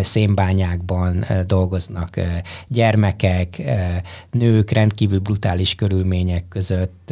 [0.00, 2.20] szénbányákban dolgoznak
[2.68, 3.62] gyermekek,
[4.30, 7.03] nők rendkívül brutális körülmények között.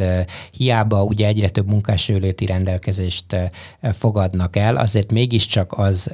[0.51, 3.35] Hiába ugye egyre több munkásjóléti rendelkezést
[3.81, 6.11] fogadnak el, azért mégiscsak az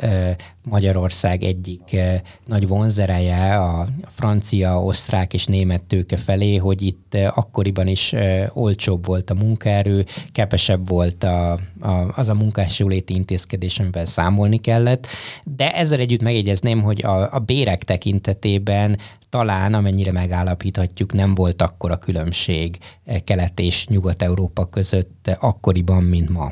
[0.69, 1.95] Magyarország egyik
[2.45, 8.13] nagy vonzereje a francia, osztrák és német tőke felé, hogy itt akkoriban is
[8.53, 15.07] olcsóbb volt a munkaerő, kevesebb volt a, a, az a munkásjóléti intézkedés, amivel számolni kellett,
[15.43, 18.97] de ezzel együtt megjegyezném, hogy a, a bérek tekintetében
[19.29, 22.77] talán, amennyire megállapíthatjuk, nem volt akkora különbség
[23.23, 26.51] Kelet és Nyugat-Európa között akkoriban, mint ma.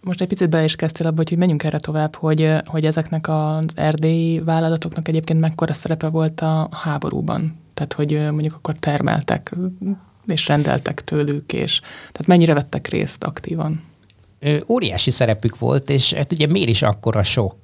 [0.00, 3.64] Most egy picit bele is kezdtél abba, hogy menjünk erre tovább, hogy, hogy ezeknek az
[3.74, 7.56] erdélyi vállalatoknak egyébként mekkora szerepe volt a háborúban.
[7.74, 9.56] Tehát, hogy mondjuk akkor termeltek
[10.26, 13.82] és rendeltek tőlük, és tehát mennyire vettek részt aktívan?
[14.68, 17.56] Óriási szerepük volt, és hát ugye miért is akkora sok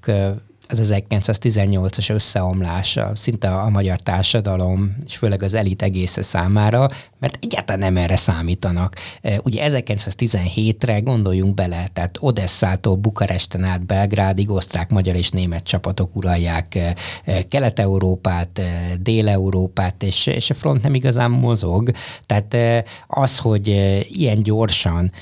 [0.68, 7.81] az 1918-as összeomlása szinte a magyar társadalom, és főleg az elit egésze számára, mert egyáltalán
[7.81, 8.96] nem erre számítanak.
[9.20, 16.16] E, ugye 1917-re gondoljunk bele, tehát Odesszától Bukaresten át Belgrádig osztrák, magyar és német csapatok
[16.16, 18.61] uralják e, e, Kelet-Európát,
[19.00, 21.90] Dél-Európát, és, és a front nem igazán mozog.
[22.27, 22.57] Tehát
[23.07, 23.68] az, hogy
[24.09, 25.12] ilyen gyorsan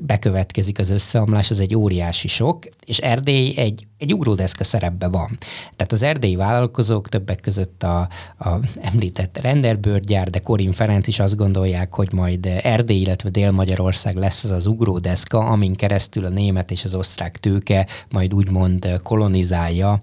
[0.00, 5.38] bekövetkezik az összeomlás, az egy óriási sok, és Erdély egy, egy ugródeszka szerepbe van.
[5.76, 11.36] Tehát az erdélyi vállalkozók többek között a, a említett renderbőrgyár, de Korin Ferenc is azt
[11.36, 16.84] gondolják, hogy majd Erdély, illetve Dél-Magyarország lesz az az ugródeszka, amin keresztül a német és
[16.84, 20.00] az osztrák tőke majd úgymond kolonizálja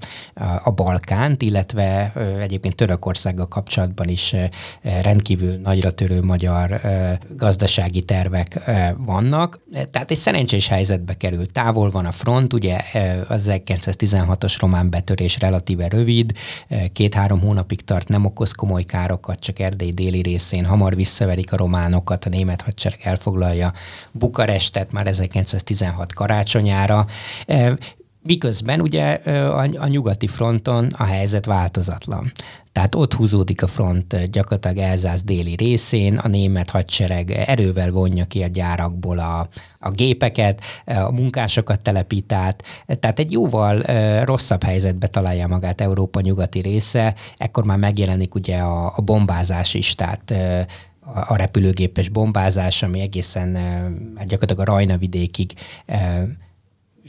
[0.64, 4.36] a Balkánt, illetve egyébként Törökországgal kapcsolatban is
[4.82, 6.80] rendkívül nagyra törő magyar
[7.36, 8.60] gazdasági tervek
[8.98, 9.60] vannak.
[9.92, 11.52] Tehát egy szerencsés helyzetbe kerül.
[11.52, 12.78] Távol van a front, ugye
[13.28, 13.48] az
[13.92, 16.34] 1916-os román betörés relatíve rövid,
[16.94, 22.26] két-három hónapig tart, nem okoz komoly károkat, csak Erdély déli részén hamar visszaverik a románokat,
[22.26, 23.74] a német hadsereg elfoglalja
[24.12, 27.06] Bukarestet már 1916 karácsonyára.
[28.22, 32.32] Miközben ugye a, nyugati fronton a helyzet változatlan.
[32.72, 38.44] Tehát ott húzódik a front gyakorlatilag Elzász déli részén, a német hadsereg erővel vonja ki
[38.44, 39.48] a gyárakból a,
[39.80, 42.64] a gépeket, a munkásokat telepít át,
[43.00, 43.82] tehát egy jóval
[44.24, 49.96] rosszabb helyzetbe találja magát Európa nyugati része, ekkor már megjelenik ugye a, a bombázás is,
[49.96, 50.34] tehát
[51.14, 53.56] a repülőgépes bombázás, ami egészen
[54.16, 55.54] hát gyakorlatilag a Rajna vidékig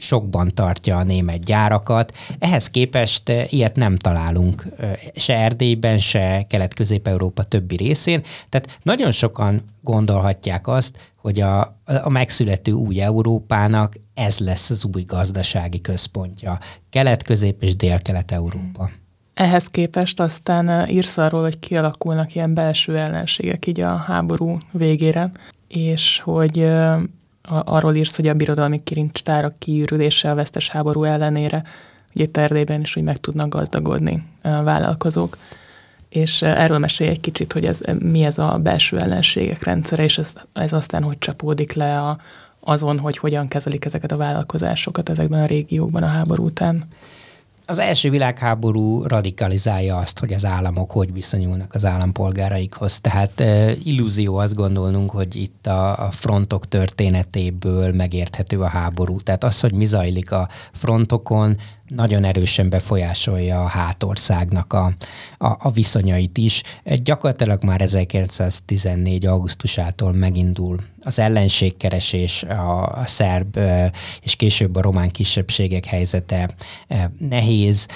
[0.01, 2.17] sokban tartja a német gyárakat.
[2.39, 8.23] Ehhez képest eh, ilyet nem találunk eh, se Erdélyben, se Kelet-Közép-Európa többi részén.
[8.49, 11.59] Tehát nagyon sokan gondolhatják azt, hogy a,
[12.03, 16.59] a megszülető új Európának ez lesz az új gazdasági központja.
[16.89, 18.89] Kelet-Közép és Dél-Kelet-Európa.
[19.33, 25.31] Ehhez képest aztán eh, írsz arról, hogy kialakulnak ilyen belső ellenségek így a háború végére,
[25.67, 26.67] és hogy
[27.65, 31.63] arról írsz, hogy a birodalmi kirincstárak kiürülése a vesztes háború ellenére,
[32.13, 35.37] hogy itt Erdélyben is úgy meg tudnak gazdagodni a vállalkozók.
[36.09, 40.33] És erről mesélj egy kicsit, hogy ez, mi ez a belső ellenségek rendszere, és ez,
[40.53, 42.17] ez aztán hogy csapódik le a,
[42.59, 46.83] azon, hogy hogyan kezelik ezeket a vállalkozásokat ezekben a régiókban a háború után.
[47.65, 52.99] Az első világháború radikalizálja azt, hogy az államok hogy viszonyulnak az állampolgáraikhoz.
[52.99, 53.43] Tehát
[53.83, 59.19] illúzió azt gondolnunk, hogy itt a, a frontok történetéből megérthető a háború.
[59.19, 61.57] Tehát az, hogy mi zajlik a frontokon,
[61.95, 64.91] nagyon erősen befolyásolja a hátországnak a,
[65.37, 66.61] a, a viszonyait is.
[66.83, 69.25] Gyakorlatilag már 1914.
[69.25, 73.59] augusztusától megindul az ellenségkeresés, a, a szerb
[74.21, 76.49] és később a román kisebbségek helyzete
[77.17, 77.87] nehéz,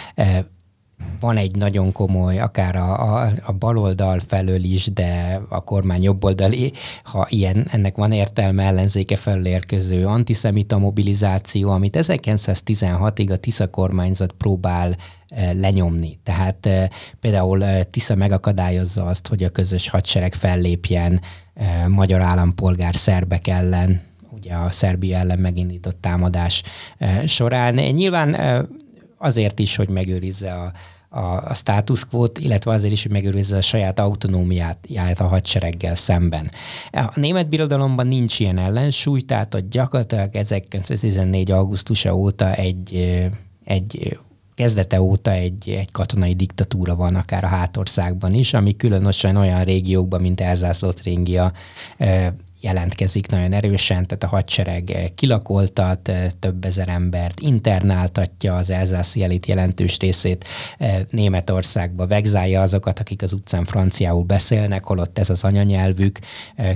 [1.20, 6.74] van egy nagyon komoly, akár a, a, a baloldal felől is, de a kormány jobboldali,
[7.04, 14.32] ha ilyen, ennek van értelme ellenzéke felől érkező antiszemita mobilizáció, amit 1916-ig a Tisza kormányzat
[14.32, 14.96] próbál
[15.28, 16.20] e, lenyomni.
[16.24, 16.90] Tehát e,
[17.20, 21.22] például e, Tisza megakadályozza azt, hogy a közös hadsereg fellépjen
[21.88, 26.64] magyar állampolgár szerbek ellen, ugye a Szerbia ellen megindított támadás
[27.26, 27.74] során.
[27.74, 28.36] Nyilván
[29.18, 30.72] azért is, hogy megőrizze a,
[31.16, 36.52] a, a status quo-t, illetve azért is, hogy megőrizze a saját autonómiáját a hadsereggel szemben.
[36.92, 41.52] A német birodalomban nincs ilyen ellensúly, tehát a gyakorlatilag 1914.
[41.52, 43.20] augusztusa óta egy,
[43.64, 44.18] egy
[44.56, 50.22] kezdete óta egy, egy katonai diktatúra van, akár a hátországban is, ami különösen olyan régiókban,
[50.22, 51.52] mint Elzász-Lothringia
[52.66, 59.24] jelentkezik nagyon erősen, tehát a hadsereg eh, kilakoltat eh, több ezer embert, internáltatja az elzászi
[59.24, 60.46] elit jelentős részét
[60.78, 66.20] eh, Németországba, vegzálja azokat, akik az utcán franciául beszélnek, holott ez az anyanyelvük,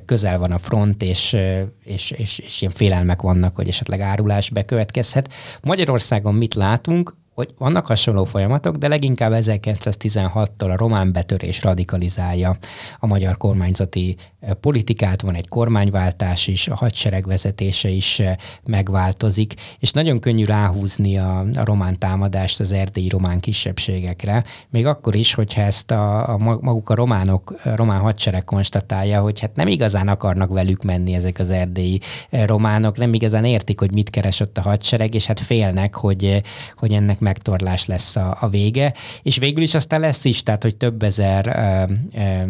[0.06, 1.38] közel van a front, és,
[1.84, 5.34] és, és, és ilyen félelmek vannak, hogy esetleg árulás bekövetkezhet.
[5.62, 7.19] Magyarországon mit látunk?
[7.40, 12.58] Hogy vannak hasonló folyamatok, de leginkább 1916-tól a román betörés radikalizálja
[13.00, 19.54] a magyar kormányzati eh, politikát, van egy kormányváltás is, a hadsereg vezetése is eh, megváltozik,
[19.80, 25.34] és nagyon könnyű ráhúzni a, a román támadást az erdélyi román kisebbségekre, még akkor is,
[25.34, 30.08] hogyha ezt a, a maguk a románok, a román hadsereg konstatálja, hogy hát nem igazán
[30.08, 32.00] akarnak velük menni ezek az erdélyi
[32.30, 36.42] eh, románok, nem igazán értik, hogy mit keres ott a hadsereg, és hát félnek, hogy,
[36.76, 40.78] hogy ennek megtorlás lesz a, a vége, és végül is aztán lesz is, tehát hogy
[40.78, 42.44] több ezer ö, ö,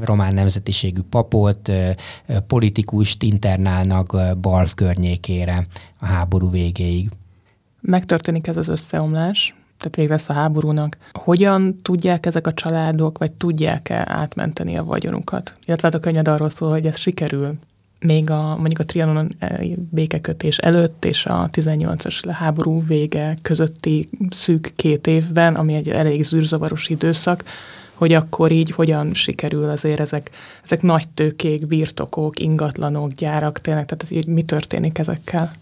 [0.00, 1.90] román nemzetiségű papot, ö,
[2.46, 5.66] politikust internálnak Balv környékére
[5.98, 7.08] a háború végéig.
[7.80, 10.96] Megtörténik ez az összeomlás, tehát vége lesz a háborúnak.
[11.12, 15.54] Hogyan tudják ezek a családok, vagy tudják-e átmenteni a vagyonukat?
[15.64, 17.58] Illetve hát a könyved arról szól, hogy ez sikerül
[18.06, 19.58] még a, mondjuk a trianon eh,
[19.90, 26.88] békekötés előtt és a 18-as háború vége közötti szűk két évben, ami egy elég zűrzavaros
[26.88, 27.44] időszak,
[27.94, 30.30] hogy akkor így hogyan sikerül azért ezek,
[30.64, 35.52] ezek nagy tőkék, birtokok, ingatlanok, gyárak, tényleg, tehát hogy mi történik ezekkel?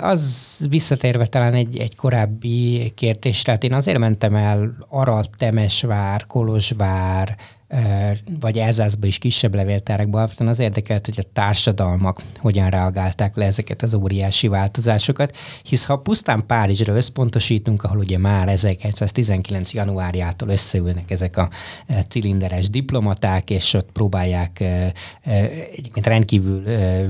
[0.00, 7.36] Az visszatérve talán egy, egy korábbi kérdésre, tehát én azért mentem el Arad, Temesvár, Kolozsvár,
[8.40, 13.82] vagy Elzászba is kisebb levéltárakban, alapvetően az érdekelt, hogy a társadalmak hogyan reagálták le ezeket
[13.82, 19.72] az óriási változásokat, hisz ha pusztán Párizsra összpontosítunk, ahol ugye már 1919.
[19.72, 21.48] januárjától összeülnek ezek a
[22.08, 24.64] cilinderes diplomaták, és ott próbálják
[25.76, 26.62] egyébként rendkívül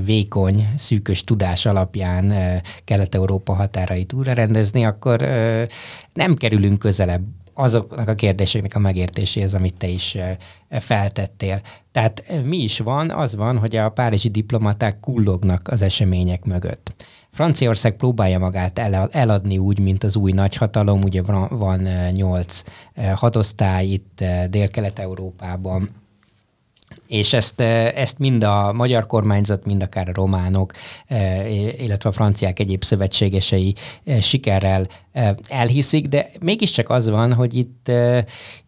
[0.03, 2.33] vékony, szűkös tudás alapján
[2.83, 5.19] Kelet-Európa határait újra rendezni, akkor
[6.13, 7.23] nem kerülünk közelebb
[7.57, 10.17] azoknak a kérdéseknek a megértéséhez, amit te is
[10.69, 11.61] feltettél.
[11.91, 13.09] Tehát eh, mi is van?
[13.09, 17.05] Az van, hogy a párizsi diplomaták kullognak az események mögött.
[17.31, 18.79] Franciaország próbálja magát
[19.11, 22.61] eladni úgy, mint az új nagyhatalom, ugye van eh, nyolc
[23.15, 25.89] hadosztály itt Dél-Kelet-Európában,
[27.07, 30.73] és ezt, ezt mind a magyar kormányzat, mind akár a románok,
[31.79, 33.75] illetve a franciák egyéb szövetségesei
[34.21, 34.87] sikerrel
[35.47, 37.91] elhiszik, de mégiscsak az van, hogy itt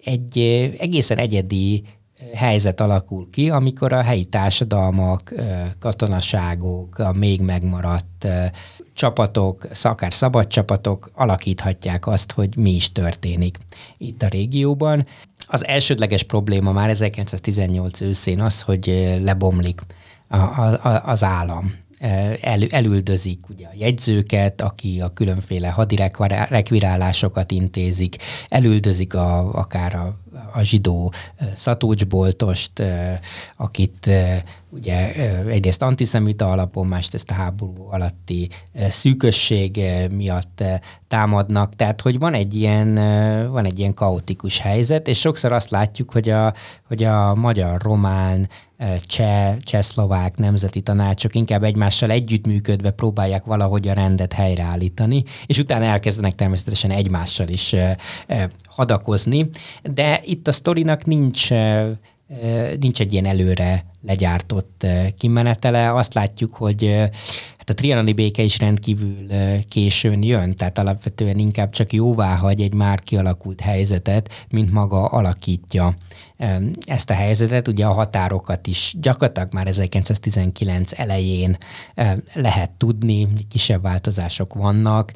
[0.03, 0.39] egy
[0.79, 1.83] egészen egyedi
[2.33, 5.33] helyzet alakul ki, amikor a helyi társadalmak,
[5.79, 8.27] katonaságok, a még megmaradt
[8.93, 13.57] csapatok, akár szabad csapatok alakíthatják azt, hogy mi is történik
[13.97, 15.05] itt a régióban.
[15.47, 19.81] Az elsődleges probléma már 1918 őszén az, hogy lebomlik
[20.27, 21.73] a, a, az állam
[22.41, 28.15] el, elüldözik ugye a jegyzőket, aki a különféle hadirekvirálásokat intézik,
[28.49, 30.19] elüldözik a, akár a,
[30.53, 31.13] a zsidó
[31.53, 32.83] szatócsboltost,
[33.57, 34.09] akit
[34.69, 35.13] ugye
[35.45, 38.49] egyrészt antiszemita alapon, mást ezt a háború alatti
[38.89, 40.63] szűkösség miatt
[41.07, 42.95] támadnak, tehát hogy van egy ilyen,
[43.51, 46.53] van egy ilyen kaotikus helyzet, és sokszor azt látjuk, hogy a,
[46.87, 48.49] hogy a magyar-román,
[49.01, 56.35] cseh, cseh-szlovák nemzeti tanácsok inkább egymással együttműködve próbálják valahogy a rendet helyreállítani, és utána elkezdenek
[56.35, 57.75] természetesen egymással is
[58.65, 59.49] hadakozni,
[59.83, 61.49] de itt a sztorinak nincs
[62.79, 64.85] nincs egy ilyen előre legyártott
[65.17, 65.93] kimenetele.
[65.93, 67.09] Azt látjuk, hogy
[67.69, 69.27] a trianoni béke is rendkívül
[69.69, 75.95] későn jön, tehát alapvetően inkább csak jóvá hagy egy már kialakult helyzetet, mint maga alakítja
[76.85, 77.67] ezt a helyzetet.
[77.67, 81.57] Ugye a határokat is gyakorlatilag már 1919 elején
[82.33, 85.13] lehet tudni, kisebb változások vannak,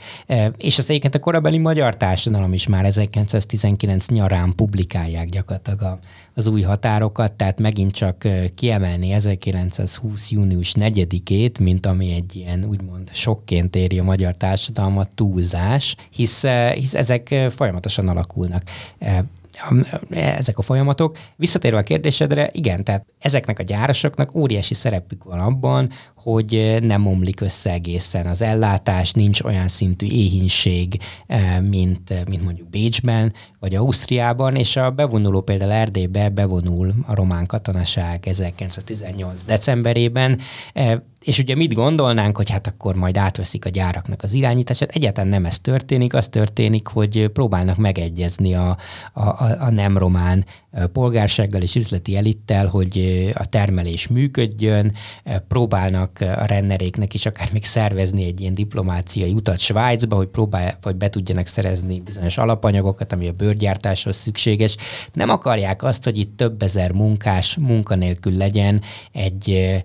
[0.57, 5.99] és ezt egyébként a korabeli magyar társadalom is már 1919 nyarán publikálják gyakorlatilag
[6.33, 10.31] az új határokat, tehát megint csak kiemelni 1920.
[10.31, 16.93] június 4-ét, mint ami egy ilyen úgymond sokként éri a magyar társadalmat túlzás, hisz, hisz
[16.93, 18.61] ezek folyamatosan alakulnak
[20.09, 21.17] ezek a folyamatok.
[21.35, 25.89] Visszatérve a kérdésedre, igen, tehát ezeknek a gyárosoknak óriási szerepük van abban,
[26.23, 31.01] hogy nem omlik össze egészen az ellátás, nincs olyan szintű éhínség,
[31.69, 38.27] mint, mint mondjuk Bécsben, vagy Ausztriában, és a bevonuló például Erdélybe bevonul a román katonaság
[38.27, 39.45] 1918.
[39.45, 40.39] decemberében,
[41.23, 44.91] és ugye mit gondolnánk, hogy hát akkor majd átveszik a gyáraknak az irányítását?
[44.91, 48.77] Egyáltalán nem ez történik, az történik, hogy próbálnak megegyezni a,
[49.13, 49.21] a,
[49.59, 50.45] a nem román
[50.93, 54.93] polgársággal és üzleti elittel, hogy a termelés működjön,
[55.47, 60.95] próbálnak a renneréknek is akár még szervezni egy ilyen diplomáciai utat Svájcba, hogy próbál, vagy
[60.95, 64.75] be tudjanak szerezni bizonyos alapanyagokat, ami a bőrgyártáshoz szükséges.
[65.13, 69.81] Nem akarják azt, hogy itt több ezer munkás munkanélkül legyen egy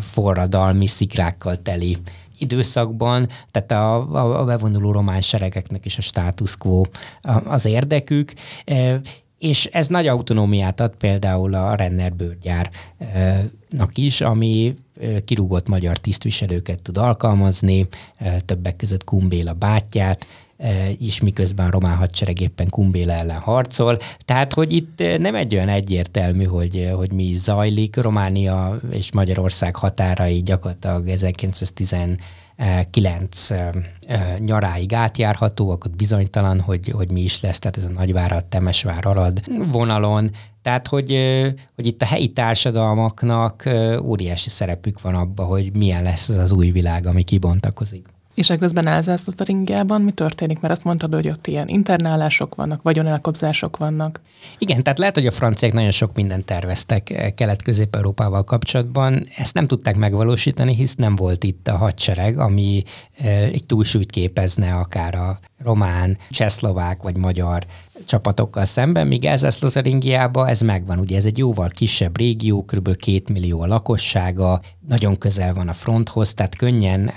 [0.00, 1.96] forradalmi szikrákkal teli
[2.38, 6.82] időszakban, tehát a, a, a bevonuló román seregeknek is a status quo
[7.44, 8.32] az érdekük,
[9.46, 14.74] és ez nagy autonómiát ad például a Renner bőrgyárnak is, ami
[15.24, 17.88] kirúgott magyar tisztviselőket tud alkalmazni,
[18.44, 20.26] többek között Kumbéla bátyját,
[20.98, 23.98] is miközben a román hadsereg éppen Kumbéla ellen harcol.
[24.24, 27.96] Tehát, hogy itt nem egy olyan egyértelmű, hogy, hogy mi zajlik.
[27.96, 31.96] Románia és Magyarország határai gyakorlatilag 1910
[32.90, 33.48] kilenc
[34.38, 39.42] nyaráig átjárhatóak, ott bizonytalan, hogy, hogy mi is lesz, tehát ez a Nagyvárad, Temesvár, Arad
[39.72, 40.30] vonalon,
[40.62, 41.10] tehát, hogy,
[41.74, 43.68] hogy itt a helyi társadalmaknak
[44.02, 48.06] óriási szerepük van abba, hogy milyen lesz az az új világ, ami kibontakozik.
[48.36, 50.60] És ekközben elzászlott a ringiában mi történik?
[50.60, 54.20] Mert azt mondtad, hogy ott ilyen internálások vannak, vagyonelkobzások vannak.
[54.58, 59.26] Igen, tehát lehet, hogy a franciák nagyon sok mindent terveztek eh, Kelet-Közép-Európával kapcsolatban.
[59.36, 62.82] Ezt nem tudták megvalósítani, hisz nem volt itt a hadsereg, ami
[63.24, 67.66] egy túlsúlyt képezne akár a román, csehszlovák vagy magyar
[68.06, 70.98] csapatokkal szemben, míg Elzász-Lotaringiában ez megvan.
[70.98, 72.96] Ugye ez egy jóval kisebb régió, kb.
[72.96, 77.12] két millió a lakossága, nagyon közel van a fronthoz, tehát könnyen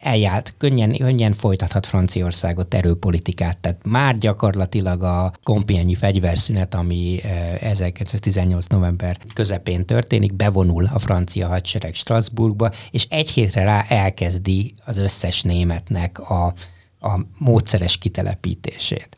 [0.00, 3.58] eljárt, könnyen, könnyen folytathat Franciaországot erőpolitikát.
[3.58, 7.20] Tehát már gyakorlatilag a kompiányi fegyverszünet, ami
[7.60, 8.66] 1918.
[8.66, 15.25] november közepén történik, bevonul a francia hadsereg Strasbourgba, és egy hétre rá elkezdi az összes
[15.42, 16.54] németnek a
[17.00, 19.16] a módszeres kitelepítését.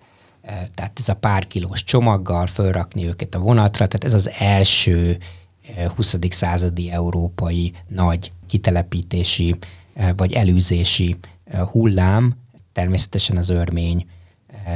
[0.74, 5.18] Tehát ez a pár kilós csomaggal fölrakni őket a vonatra, tehát ez az első
[5.96, 6.14] 20.
[6.14, 9.54] E, századi európai nagy kitelepítési
[10.16, 11.16] vagy elűzési
[11.70, 12.34] hullám,
[12.72, 14.06] természetesen az örmény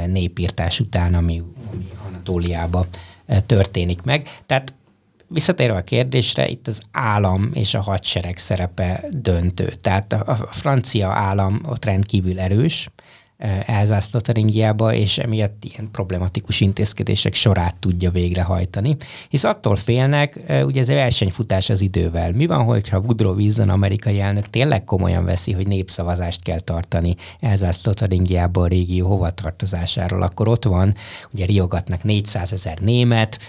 [0.07, 2.87] népírtás után, ami, ami Anatóliába
[3.45, 4.41] történik meg.
[4.45, 4.73] Tehát
[5.33, 9.73] visszatérve a kérdésre, itt az állam és a hadsereg szerepe döntő.
[9.81, 12.89] Tehát a, a francia állam ott rendkívül erős,
[13.65, 18.95] Elzász Lotharingiába, és emiatt ilyen problematikus intézkedések sorát tudja végrehajtani.
[19.29, 22.31] Hisz attól félnek, ugye ez a versenyfutás az idővel.
[22.31, 27.85] Mi van, hogyha Woodrow Wilson amerikai elnök tényleg komolyan veszi, hogy népszavazást kell tartani Elzász
[27.85, 30.95] Lotharingiába a régió hovatartozásáról, akkor ott van,
[31.33, 33.39] ugye riogatnak 400 ezer német,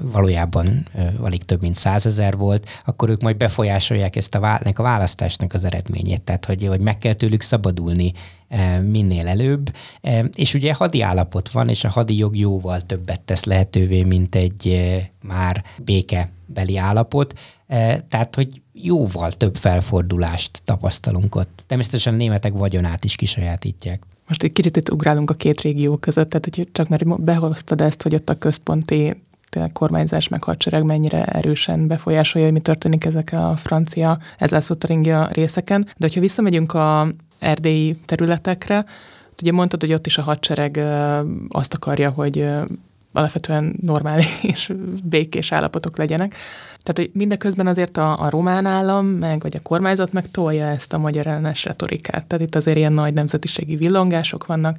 [0.00, 0.86] valójában
[1.20, 5.64] alig több mint 100 ezer volt, akkor ők majd befolyásolják ezt a, a választásnak az
[5.64, 8.39] eredményét, tehát hogy, hogy meg kell tőlük szabadulni E,
[8.82, 9.74] minél előbb.
[10.00, 14.34] E, és ugye hadi állapot van, és a hadi jog jóval többet tesz lehetővé, mint
[14.34, 17.38] egy e, már békebeli állapot.
[18.08, 21.64] Tehát, hogy jóval több felfordulást tapasztalunk ott.
[21.66, 24.02] Természetesen a németek vagyonát is kisajátítják.
[24.28, 28.02] Most egy kicsit itt ugrálunk a két régió között, tehát hogy csak mert behoztad ezt,
[28.02, 29.22] hogy ott a központi
[29.72, 34.60] kormányzás meg hadsereg mennyire erősen befolyásolja, hogy mi történik ezek a francia, ezzel
[35.08, 35.82] a részeken.
[35.82, 38.84] De hogyha visszamegyünk a erdélyi területekre.
[39.42, 40.84] Ugye mondtad, hogy ott is a hadsereg
[41.48, 42.48] azt akarja, hogy
[43.12, 44.70] alapvetően normális,
[45.02, 46.34] békés állapotok legyenek.
[46.82, 50.92] Tehát, hogy mindeközben azért a, a román állam, meg vagy a kormányzat meg tolja ezt
[50.92, 52.26] a magyar ellenes retorikát.
[52.26, 54.78] Tehát itt azért ilyen nagy nemzetiségi villongások vannak,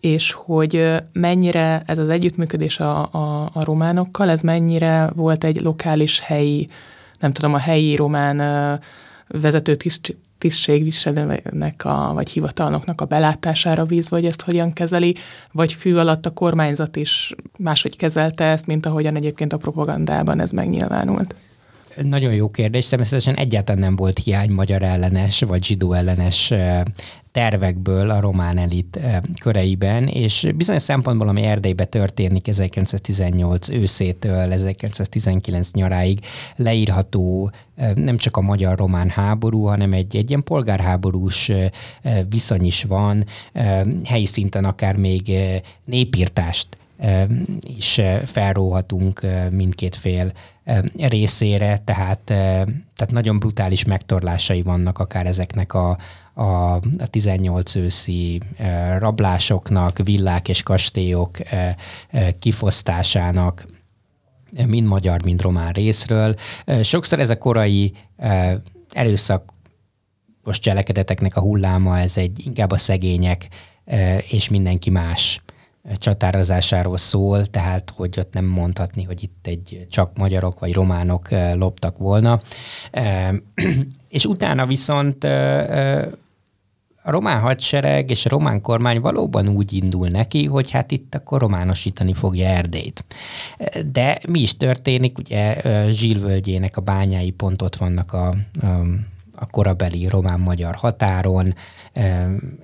[0.00, 6.20] és hogy mennyire ez az együttműködés a, a, a románokkal, ez mennyire volt egy lokális
[6.20, 6.68] helyi,
[7.18, 8.36] nem tudom, a helyi román
[9.28, 15.16] vezető tiszt, tisztségviselőnek a, vagy hivatalnoknak a belátására bízva, hogy ezt hogyan kezeli,
[15.52, 20.50] vagy fű alatt a kormányzat is máshogy kezelte ezt, mint ahogyan egyébként a propagandában ez
[20.50, 21.34] megnyilvánult?
[22.02, 22.88] Nagyon jó kérdés.
[22.88, 26.52] Természetesen egyáltalán nem volt hiány magyar ellenes vagy zsidó ellenes
[27.32, 28.98] tervekből a román elit
[29.40, 36.20] köreiben, és bizonyos szempontból, ami Erdélybe történik 1918 őszétől 1919 nyaráig
[36.56, 37.50] leírható
[37.94, 41.52] nem csak a magyar-román háború, hanem egy, egy ilyen polgárháborús
[42.28, 43.24] viszony is van,
[44.04, 45.32] helyi szinten akár még
[45.84, 46.79] népírtást
[47.76, 50.32] is felróhatunk mindkét fél
[50.98, 55.98] részére, tehát, tehát nagyon brutális megtorlásai vannak akár ezeknek a,
[56.34, 56.42] a,
[56.98, 58.40] a 18 őszi
[58.98, 61.38] rablásoknak, villák és kastélyok
[62.38, 63.66] kifosztásának,
[64.66, 66.34] mind magyar, mind román részről.
[66.82, 67.92] Sokszor ez a korai
[68.92, 73.48] erőszakos cselekedeteknek a hulláma, ez egy inkább a szegények
[74.30, 75.40] és mindenki más
[75.94, 81.98] csatározásáról szól, tehát hogy ott nem mondhatni, hogy itt egy csak magyarok vagy románok loptak
[81.98, 82.40] volna.
[84.08, 85.24] És utána viszont
[87.02, 91.40] a román hadsereg és a román kormány valóban úgy indul neki, hogy hát itt akkor
[91.40, 93.04] románosítani fogja Erdélyt.
[93.92, 95.18] De mi is történik?
[95.18, 95.56] Ugye
[95.90, 98.28] Zsilvölgyének a bányái pont ott vannak a,
[98.62, 98.84] a
[99.40, 101.54] a korabeli román-magyar határon.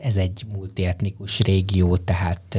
[0.00, 2.58] Ez egy multietnikus régió, tehát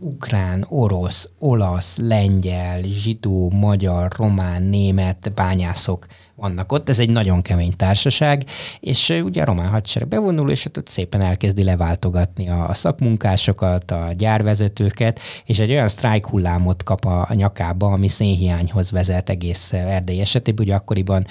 [0.00, 6.06] ukrán, orosz, olasz, lengyel, zsidó, magyar, román, német bányászok
[6.36, 6.88] vannak ott.
[6.88, 8.44] Ez egy nagyon kemény társaság,
[8.80, 15.20] és ugye a román hadsereg bevonul, és ott szépen elkezdi leváltogatni a szakmunkásokat, a gyárvezetőket,
[15.44, 20.64] és egy olyan sztrájk hullámot kap a nyakába, ami szénhiányhoz vezet egész Erdély esetében.
[20.64, 21.26] Ugye akkoriban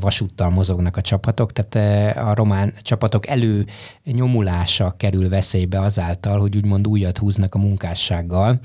[0.00, 3.66] vasúttal mozognak a csapatok, tehát a román csapatok elő
[4.04, 8.60] nyomulása kerül veszélybe azáltal, hogy úgymond újat húznak a munkássággal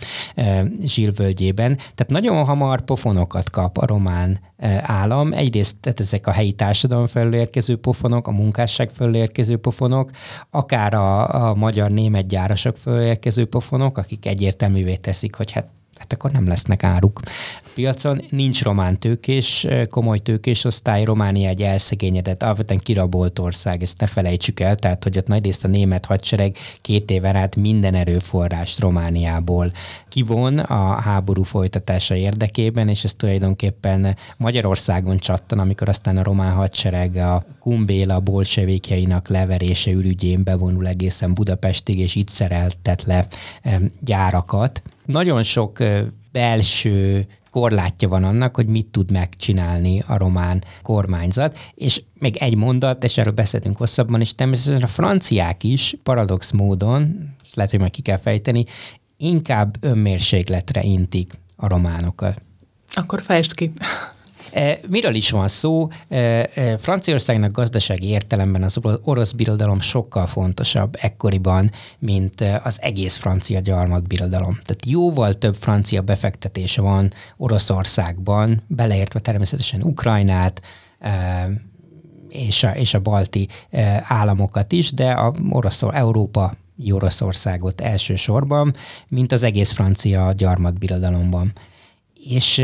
[0.84, 1.76] Zsilvölgyében.
[1.76, 4.40] Tehát nagyon hamar pofonokat kap a román
[4.82, 5.34] állam.
[5.34, 10.09] Egyrészt tehát ezek a helyi társadalom felől érkező pofonok, a munkásság felől érkező pofonok,
[10.49, 15.68] akár a, a magyar-német gyárosok felől érkező pofonok, akik egyértelművé teszik, hogy hát
[16.02, 17.20] hát akkor nem lesznek áruk
[17.74, 18.22] piacon.
[18.30, 24.60] Nincs román tőkés, komoly tőkés osztály, Románia egy elszegényedett, alapvetően kirabolt ország, ezt ne felejtsük
[24.60, 29.72] el, tehát hogy ott nagyrészt a német hadsereg két éven át minden erőforrást Romániából
[30.10, 37.16] kivon a háború folytatása érdekében, és ez tulajdonképpen Magyarországon csattan, amikor aztán a román hadsereg
[37.16, 43.28] a Kumbéla bolsevékjainak leverése ürügyén bevonul egészen Budapestig, és itt szereltet le
[43.99, 44.82] gyárakat.
[45.06, 45.78] Nagyon sok
[46.32, 53.04] belső korlátja van annak, hogy mit tud megcsinálni a román kormányzat, és még egy mondat,
[53.04, 58.02] és erről beszélünk hosszabban, és természetesen a franciák is paradox módon, lehet, hogy majd ki
[58.02, 58.66] kell fejteni,
[59.18, 62.41] inkább önmérsékletre intik a románokat.
[62.93, 63.72] Akkor fejtsd ki.
[64.52, 65.88] E, miről is van szó?
[66.10, 73.60] E, e, Franciaországnak gazdasági értelemben az orosz birodalom sokkal fontosabb ekkoriban, mint az egész francia
[73.60, 74.60] gyarmatbirodalom.
[74.64, 80.62] Tehát jóval több francia befektetése van Oroszországban, beleértve természetesen Ukrajnát,
[82.30, 83.47] és a, és a balti
[84.02, 86.54] államokat is, de a orosz, Európa
[86.91, 88.76] Oroszországot elsősorban,
[89.10, 91.52] mint az egész francia gyarmatbirodalomban
[92.30, 92.64] és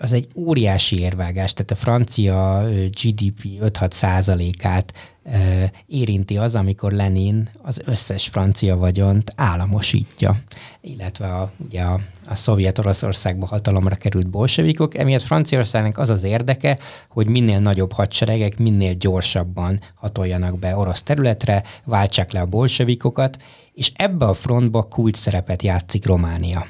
[0.00, 2.64] az egy óriási érvágás, tehát a francia
[3.02, 4.92] GDP 5-6 százalékát
[5.86, 10.36] érinti az, amikor Lenin az összes francia vagyont államosítja,
[10.80, 16.78] illetve a, ugye a, a szovjet Oroszországba hatalomra került bolsevikok, emiatt Franciaországnak az az érdeke,
[17.08, 23.36] hogy minél nagyobb hadseregek minél gyorsabban hatoljanak be orosz területre, váltsák le a bolsevikokat,
[23.72, 26.66] és ebbe a frontba kulcs szerepet játszik Románia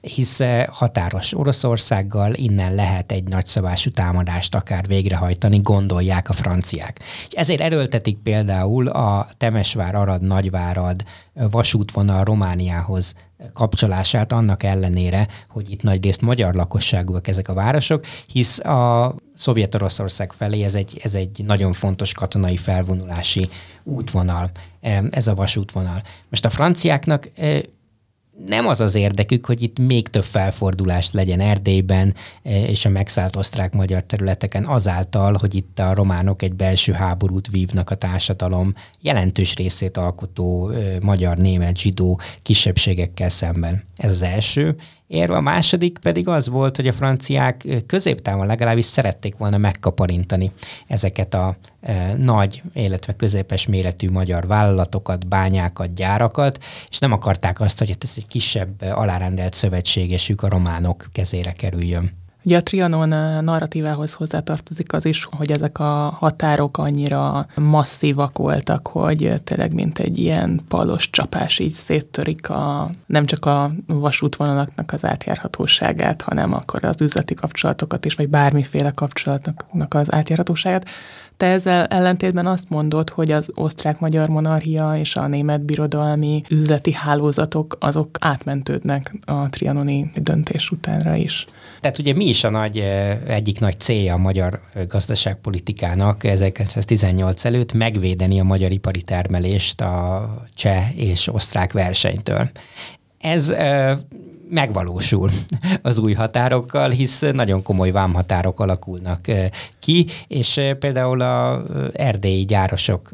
[0.00, 7.00] hisz határos Oroszországgal innen lehet egy nagyszabású támadást akár végrehajtani, gondolják a franciák.
[7.28, 11.04] És ezért erőltetik például a Temesvár-Arad-Nagyvárad
[11.50, 13.14] vasútvonal Romániához
[13.52, 20.32] kapcsolását annak ellenére, hogy itt nagy részt magyar lakosságúak ezek a városok, hisz a Szovjet-Oroszország
[20.32, 23.48] felé ez egy, ez egy nagyon fontos katonai felvonulási
[23.82, 24.50] útvonal,
[25.10, 26.02] ez a vasútvonal.
[26.28, 27.28] Most a franciáknak
[28.46, 33.36] nem az az érdekük, hogy itt még több felfordulást legyen Erdélyben e, és a megszállt
[33.36, 39.96] osztrák-magyar területeken azáltal, hogy itt a románok egy belső háborút vívnak a társadalom jelentős részét
[39.96, 43.88] alkotó e, magyar, német, zsidó kisebbségekkel szemben.
[44.00, 44.76] Ez az első
[45.06, 45.36] érve.
[45.36, 50.50] A második pedig az volt, hogy a franciák középtávon legalábbis szerették volna megkaparintani
[50.86, 56.58] ezeket a e, nagy, illetve középes méretű magyar vállalatokat, bányákat, gyárakat,
[56.90, 62.10] és nem akarták azt, hogy ez egy kisebb alárendelt szövetségesük a románok kezére kerüljön.
[62.42, 68.86] Ugye a Trianon eh, narratívához hozzátartozik az is, hogy ezek a határok annyira masszívak voltak,
[68.86, 75.04] hogy tényleg mint egy ilyen palos csapás így széttörik a, nem csak a vasútvonalaknak az
[75.04, 80.88] átjárhatóságát, hanem akkor az üzleti kapcsolatokat is, vagy bármiféle kapcsolatnak az átjárhatóságát.
[81.36, 87.76] Te ezzel ellentétben azt mondod, hogy az osztrák-magyar monarchia és a német birodalmi üzleti hálózatok
[87.80, 91.46] azok átmentődnek a trianoni döntés utánra is.
[91.80, 92.78] Tehát ugye mi is a nagy,
[93.26, 100.98] egyik nagy célja a magyar gazdaságpolitikának 1918 előtt megvédeni a magyar ipari termelést a cseh
[100.98, 102.50] és osztrák versenytől.
[103.18, 103.54] Ez
[104.50, 105.30] megvalósul
[105.82, 109.20] az új határokkal, hisz nagyon komoly vámhatárok alakulnak
[109.78, 111.62] ki, és például a
[111.92, 113.10] erdélyi gyárosok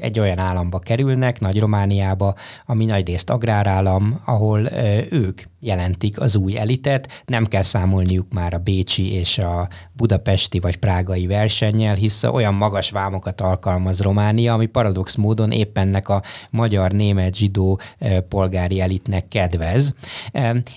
[0.00, 2.34] egy olyan államba kerülnek, Nagy-Romániába,
[2.66, 4.68] ami nagyrészt agrárállam, ahol
[5.10, 10.76] ők jelentik az új elitet, nem kell számolniuk már a bécsi és a budapesti vagy
[10.76, 17.34] prágai versennyel, hisz olyan magas vámokat alkalmaz Románia, ami paradox módon éppennek a magyar, német,
[17.34, 17.80] zsidó
[18.28, 19.94] polgári elitnek kedvez.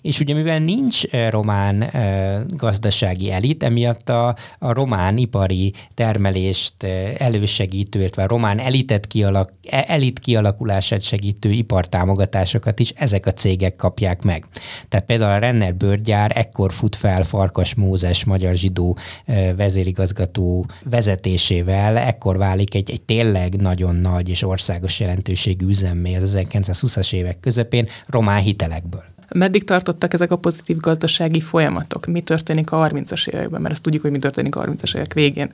[0.01, 1.89] És ugye mivel nincs román
[2.47, 6.83] gazdasági elit, emiatt a, a román ipari termelést
[7.17, 13.75] elősegítő, illetve a román elitet kialak, e, elit kialakulását segítő ipartámogatásokat is ezek a cégek
[13.75, 14.45] kapják meg.
[14.89, 18.97] Tehát például a Renner bőrgyár ekkor fut fel Farkas Mózes magyar zsidó
[19.55, 27.13] vezérigazgató vezetésével, ekkor válik egy, egy tényleg nagyon nagy és országos jelentőségű üzemmé az 1920-as
[27.13, 29.03] évek közepén román hitelekből.
[29.33, 32.05] Meddig tartottak ezek a pozitív gazdasági folyamatok?
[32.05, 33.61] Mi történik a 30-as években?
[33.61, 35.49] Mert ezt tudjuk, hogy mi történik a 30-as évek végén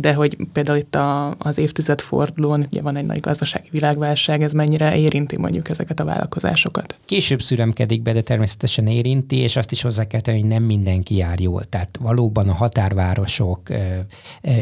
[0.00, 4.52] de hogy például itt a, az évtized fordulón ugye van egy nagy gazdasági világválság, ez
[4.52, 6.96] mennyire érinti mondjuk ezeket a vállalkozásokat?
[7.04, 11.16] Később szüremkedik be, de természetesen érinti, és azt is hozzá kell tenni, hogy nem mindenki
[11.16, 11.64] jár jól.
[11.64, 14.06] Tehát valóban a határvárosok e, e,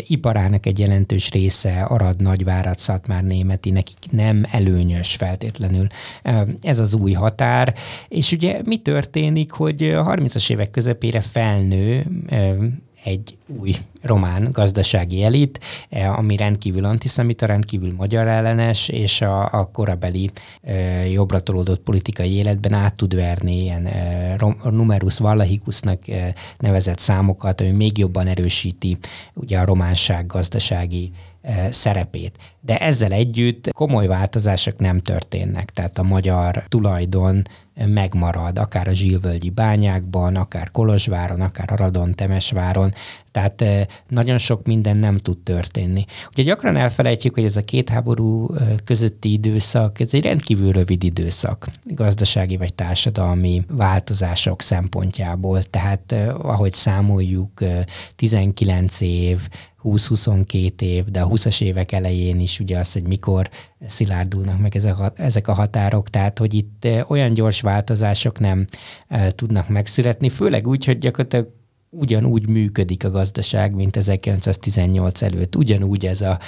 [0.06, 5.86] iparának egy jelentős része, Arad, Nagyvárad, Szatmár, Németi, nekik nem előnyös feltétlenül
[6.60, 7.74] ez az új határ.
[8.08, 12.06] És ugye mi történik, hogy a 30-as évek közepére felnő
[13.06, 19.70] egy új román gazdasági elit, eh, ami rendkívül antiszemita, rendkívül magyar ellenes, és a, a
[19.72, 20.30] korabeli
[20.62, 20.72] e,
[21.08, 24.36] jobbra tolódott politikai életben át tud verni ilyen e,
[24.70, 28.96] numerus vallahicusnak e, nevezett számokat, ami még jobban erősíti
[29.34, 31.10] ugye a románság gazdasági
[31.70, 32.36] szerepét.
[32.60, 37.42] De ezzel együtt komoly változások nem történnek, tehát a magyar tulajdon
[37.84, 42.92] megmarad, akár a zsilvölgyi bányákban, akár Kolozsváron, akár Aradon, Temesváron,
[43.30, 43.64] tehát
[44.08, 46.04] nagyon sok minden nem tud történni.
[46.30, 48.48] Ugye gyakran elfelejtjük, hogy ez a két háború
[48.84, 55.62] közötti időszak, ez egy rendkívül rövid időszak gazdasági vagy társadalmi változások szempontjából.
[55.62, 57.64] Tehát ahogy számoljuk,
[58.16, 59.48] 19 év,
[59.84, 63.50] 20-22 év, de a 20-as évek elején is ugye az, hogy mikor
[63.86, 64.76] szilárdulnak meg
[65.16, 68.64] ezek a, határok, tehát hogy itt olyan gyors változások nem
[69.28, 71.48] tudnak megszületni, főleg úgy, hogy gyakorlatilag
[71.90, 75.56] ugyanúgy működik a gazdaság, mint 1918 előtt.
[75.56, 76.38] Ugyanúgy ez a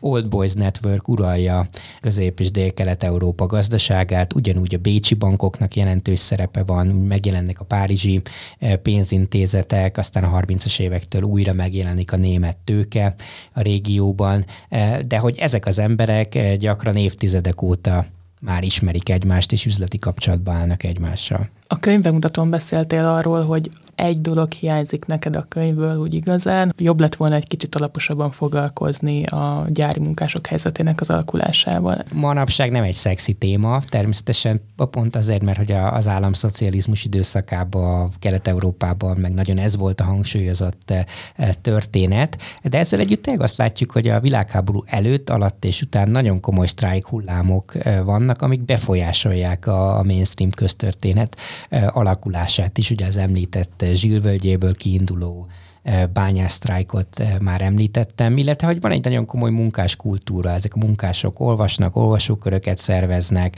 [0.00, 1.68] Old Boys Network uralja
[2.00, 8.22] Közép- és Dél-Kelet-Európa gazdaságát, ugyanúgy a bécsi bankoknak jelentős szerepe van, megjelennek a párizsi
[8.58, 13.14] eh, pénzintézetek, aztán a 30-as évektől újra megjelenik a német tőke
[13.52, 18.06] a régióban, eh, de hogy ezek az emberek eh, gyakran évtizedek óta
[18.40, 21.48] már ismerik egymást, és üzleti kapcsolatban állnak egymással.
[21.66, 26.74] A könyvbemutatón beszéltél arról, hogy egy dolog hiányzik neked a könyvből úgy igazán.
[26.76, 32.04] Jobb lett volna egy kicsit alaposabban foglalkozni a gyári munkások helyzetének az alakulásával.
[32.14, 39.34] Manapság nem egy szexi téma, természetesen pont azért, mert hogy az államszocializmus időszakában, Kelet-Európában meg
[39.34, 41.04] nagyon ez volt a hangsúlyozott eh,
[41.60, 46.40] történet, de ezzel együtt tényleg azt látjuk, hogy a világháború előtt, alatt és után nagyon
[46.40, 51.36] komoly sztrájk hullámok eh, vannak, amik befolyásolják a mainstream köztörténet
[51.68, 55.46] eh, alakulását is, ugye az említett zsilvölgyéből kiinduló
[55.82, 61.40] e, bányásztrájkot e, már említettem, illetve hogy van egy nagyon komoly munkáskultúra, ezek a munkások
[61.40, 63.56] olvasnak, olvasóköröket szerveznek,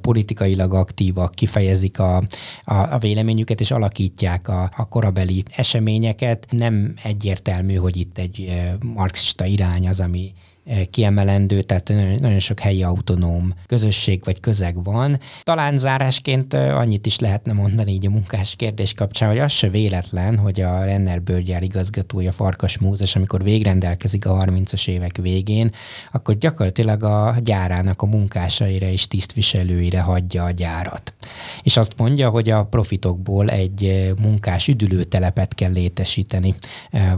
[0.00, 2.16] politikailag aktívak, kifejezik a,
[2.64, 6.46] a, a véleményüket, és alakítják a, a korabeli eseményeket.
[6.50, 8.52] Nem egyértelmű, hogy itt egy
[8.94, 10.51] marxista irány az, ami Eh,
[10.90, 11.88] kiemelendő, tehát
[12.20, 15.20] nagyon sok helyi autonóm közösség vagy közeg van.
[15.42, 19.68] Talán zárásként eh, annyit is lehetne mondani így a munkás kérdés kapcsán, hogy az se
[19.68, 25.70] véletlen, hogy a Renner bőrgyár igazgatója Farkas Mózes, amikor végrendelkezik a 30-as évek végén,
[26.12, 31.14] akkor gyakorlatilag a gyárának a munkásaira és tisztviselőire hagyja a gyárat.
[31.62, 36.54] És azt mondja, hogy a profitokból egy eh, munkás üdülőtelepet kell létesíteni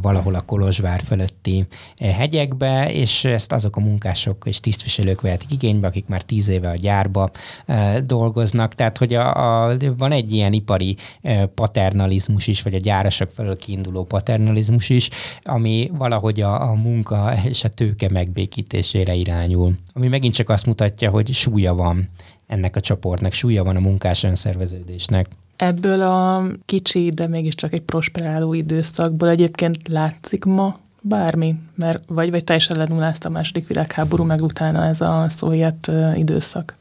[0.01, 1.67] valahol a Kolozsvár fölötti
[1.99, 6.75] hegyekbe, és ezt azok a munkások és tisztviselők vehetik igénybe, akik már tíz éve a
[6.75, 7.31] gyárba
[7.67, 8.75] e, dolgoznak.
[8.75, 13.57] Tehát, hogy a, a, van egy ilyen ipari e, paternalizmus is, vagy a gyárasok felől
[13.57, 15.11] kiinduló paternalizmus is,
[15.43, 19.75] ami valahogy a, a munka és a tőke megbékítésére irányul.
[19.93, 22.09] Ami megint csak azt mutatja, hogy súlya van
[22.47, 25.29] ennek a csoportnak, súlya van a munkás önszerveződésnek.
[25.57, 32.45] Ebből a kicsi, de mégiscsak egy prosperáló időszakból egyébként látszik ma bármi, mert vagy, vagy
[32.45, 36.77] teljesen lenullázta a második világháború, meg utána ez a szovjet időszak.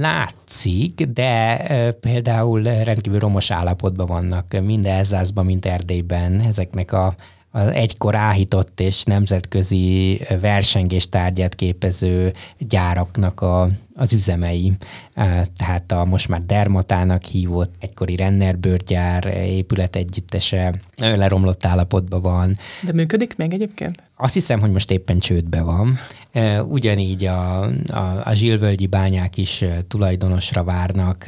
[0.00, 1.56] Látszik, de
[2.00, 7.14] például rendkívül romos állapotban vannak mind Elzászban, mint Erdélyben ezeknek a
[7.50, 14.72] az egykor áhított és nemzetközi versengés tárgyát képező gyáraknak a, az üzemei.
[15.56, 22.56] Tehát a most már Dermatának hívott egykori Renner bőrgyár épület együttese leromlott állapotban van.
[22.82, 24.02] De működik még egyébként?
[24.18, 25.98] Azt hiszem, hogy most éppen csődbe van.
[26.68, 31.24] Ugyanígy a, a, a zsilvölgyi bányák is tulajdonosra várnak,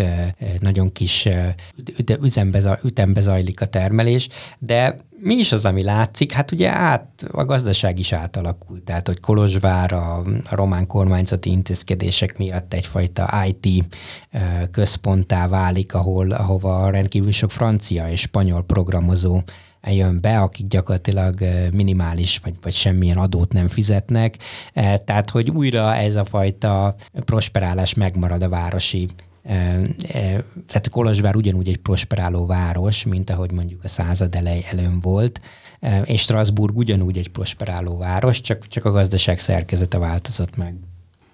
[0.58, 1.28] nagyon kis
[2.20, 6.32] üzembe, ütembe zajlik a termelés, de mi is az, ami látszik?
[6.32, 10.18] Hát ugye át, a gazdaság is átalakult, tehát hogy Kolozsvár a,
[10.50, 13.96] a román kormányzati intézkedések miatt egyfajta IT
[14.70, 19.40] központtá válik, ahol, ahova rendkívül sok francia és spanyol programozó
[19.82, 21.34] jön be, akik gyakorlatilag
[21.72, 24.36] minimális vagy, vagy semmilyen adót nem fizetnek.
[25.04, 26.94] Tehát, hogy újra ez a fajta
[27.24, 29.08] prosperálás megmarad a városi
[30.66, 35.40] tehát Kolozsvár ugyanúgy egy prosperáló város, mint ahogy mondjuk a század elej előn volt,
[36.04, 40.74] és Strasbourg ugyanúgy egy prosperáló város, csak, csak a gazdaság szerkezete változott meg.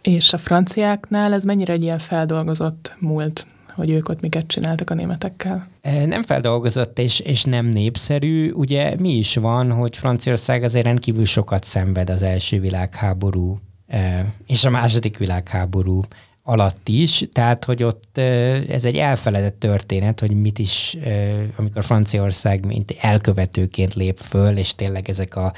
[0.05, 4.95] És a franciáknál ez mennyire egy ilyen feldolgozott múlt, hogy ők ott miket csináltak a
[4.95, 5.69] németekkel?
[6.07, 8.51] Nem feldolgozott és, és nem népszerű.
[8.51, 13.59] Ugye mi is van, hogy Franciaország azért rendkívül sokat szenved az első világháború
[14.47, 16.01] és a második világháború
[16.43, 18.19] alatt is, tehát hogy ott
[18.69, 20.97] ez egy elfeledett történet, hogy mit is,
[21.57, 25.53] amikor Franciaország mint elkövetőként lép föl, és tényleg ezek a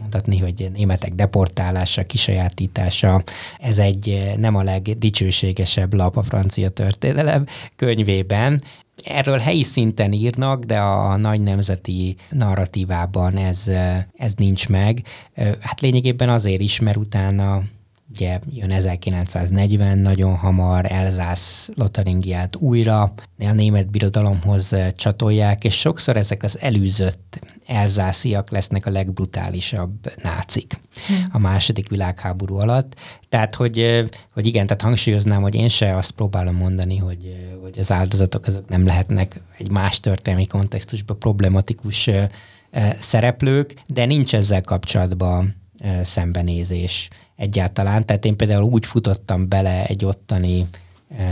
[0.00, 3.22] mondhatni, hogy németek deportálása, kisajátítása,
[3.58, 8.62] ez egy nem a legdicsőségesebb lap a francia történelem könyvében,
[9.04, 13.70] Erről helyi szinten írnak, de a nagy nemzeti narratívában ez,
[14.16, 15.02] ez nincs meg.
[15.60, 17.62] Hát lényegében azért is, mert utána
[18.12, 23.12] ugye jön 1940, nagyon hamar Elzász Lotaringiát újra.
[23.38, 30.80] A német birodalomhoz csatolják, és sokszor ezek az előzött elzásziak lesznek a legbrutálisabb nácik
[31.32, 32.94] a második világháború alatt.
[33.28, 37.92] Tehát, hogy, hogy igen, tehát hangsúlyoznám, hogy én se azt próbálom mondani, hogy, hogy az
[37.92, 42.10] áldozatok azok nem lehetnek egy más történelmi kontextusban problematikus
[42.98, 45.54] szereplők, de nincs ezzel kapcsolatban
[46.02, 47.08] szembenézés
[47.42, 48.06] egyáltalán.
[48.06, 50.66] Tehát én például úgy futottam bele egy ottani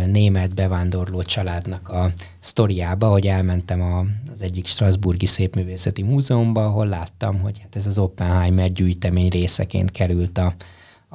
[0.07, 7.41] német bevándorló családnak a sztoriába, hogy elmentem a, az egyik Strasburgi Szépművészeti Múzeumba, ahol láttam,
[7.41, 10.55] hogy hát ez az Oppenheimer gyűjtemény részeként került a,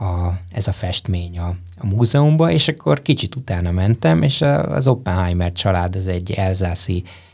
[0.05, 5.51] a, ez a festmény a, a múzeumba, és akkor kicsit utána mentem, és az Oppenheimer
[5.51, 7.24] család az egy elzászi E,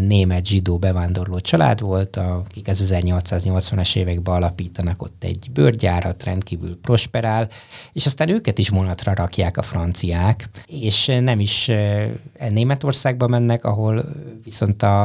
[0.00, 7.48] német zsidó bevándorló család volt, akik az 1880-as években alapítanak ott egy bőrgyárat, rendkívül prosperál,
[7.92, 12.08] és aztán őket is vonatra rakják a franciák, és nem is e,
[12.50, 14.04] Németországba mennek, ahol
[14.44, 15.04] viszont a,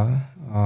[0.51, 0.57] a,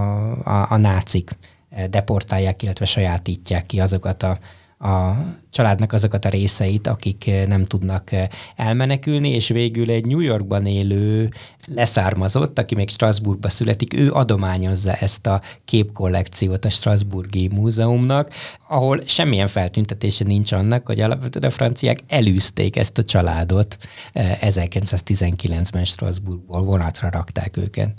[0.43, 1.37] a, a nácik
[1.69, 4.37] e, deportálják, illetve sajátítják ki azokat a
[4.79, 5.11] a
[5.49, 10.65] családnak azokat a részeit, akik eh, nem tudnak eh, elmenekülni, és végül egy New Yorkban
[10.65, 11.29] élő
[11.65, 18.33] leszármazott, aki még Strasbourgba születik, ő adományozza ezt a képkollekciót a Strasburgi Múzeumnak,
[18.67, 23.77] ahol semmilyen feltüntetése nincs annak, hogy alapvetően a franciák elűzték ezt a családot
[24.13, 27.93] 1919-ben eh, Strasbourgból, vonatra rakták őket.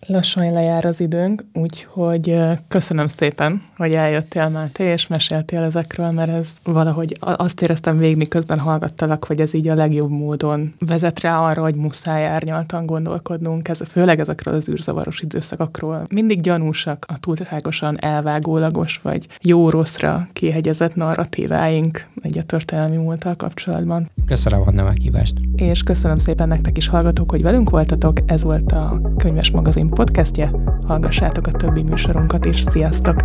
[0.00, 6.56] Lassan lejár az időnk, úgyhogy köszönöm szépen, hogy eljöttél Máté, és meséltél ezekről, mert ez
[6.62, 11.62] valahogy azt éreztem végig, miközben hallgattalak, hogy ez így a legjobb módon vezet rá arra,
[11.62, 16.06] hogy muszáj árnyaltan gondolkodnunk, ez, főleg ezekről az űrzavaros időszakokról.
[16.08, 24.10] Mindig gyanúsak a túlságosan elvágólagos, vagy jó-rosszra kihegyezett narratíváink egy a történelmi múlttal kapcsolatban.
[24.26, 25.34] Köszönöm a meghívást.
[25.56, 28.18] És köszönöm szépen nektek is hallgatók, hogy velünk voltatok.
[28.26, 29.50] Ez volt a Könyves
[29.86, 30.50] Magazin podcastje.
[30.86, 33.16] Hallgassátok a többi műsorunkat és Sziasztok!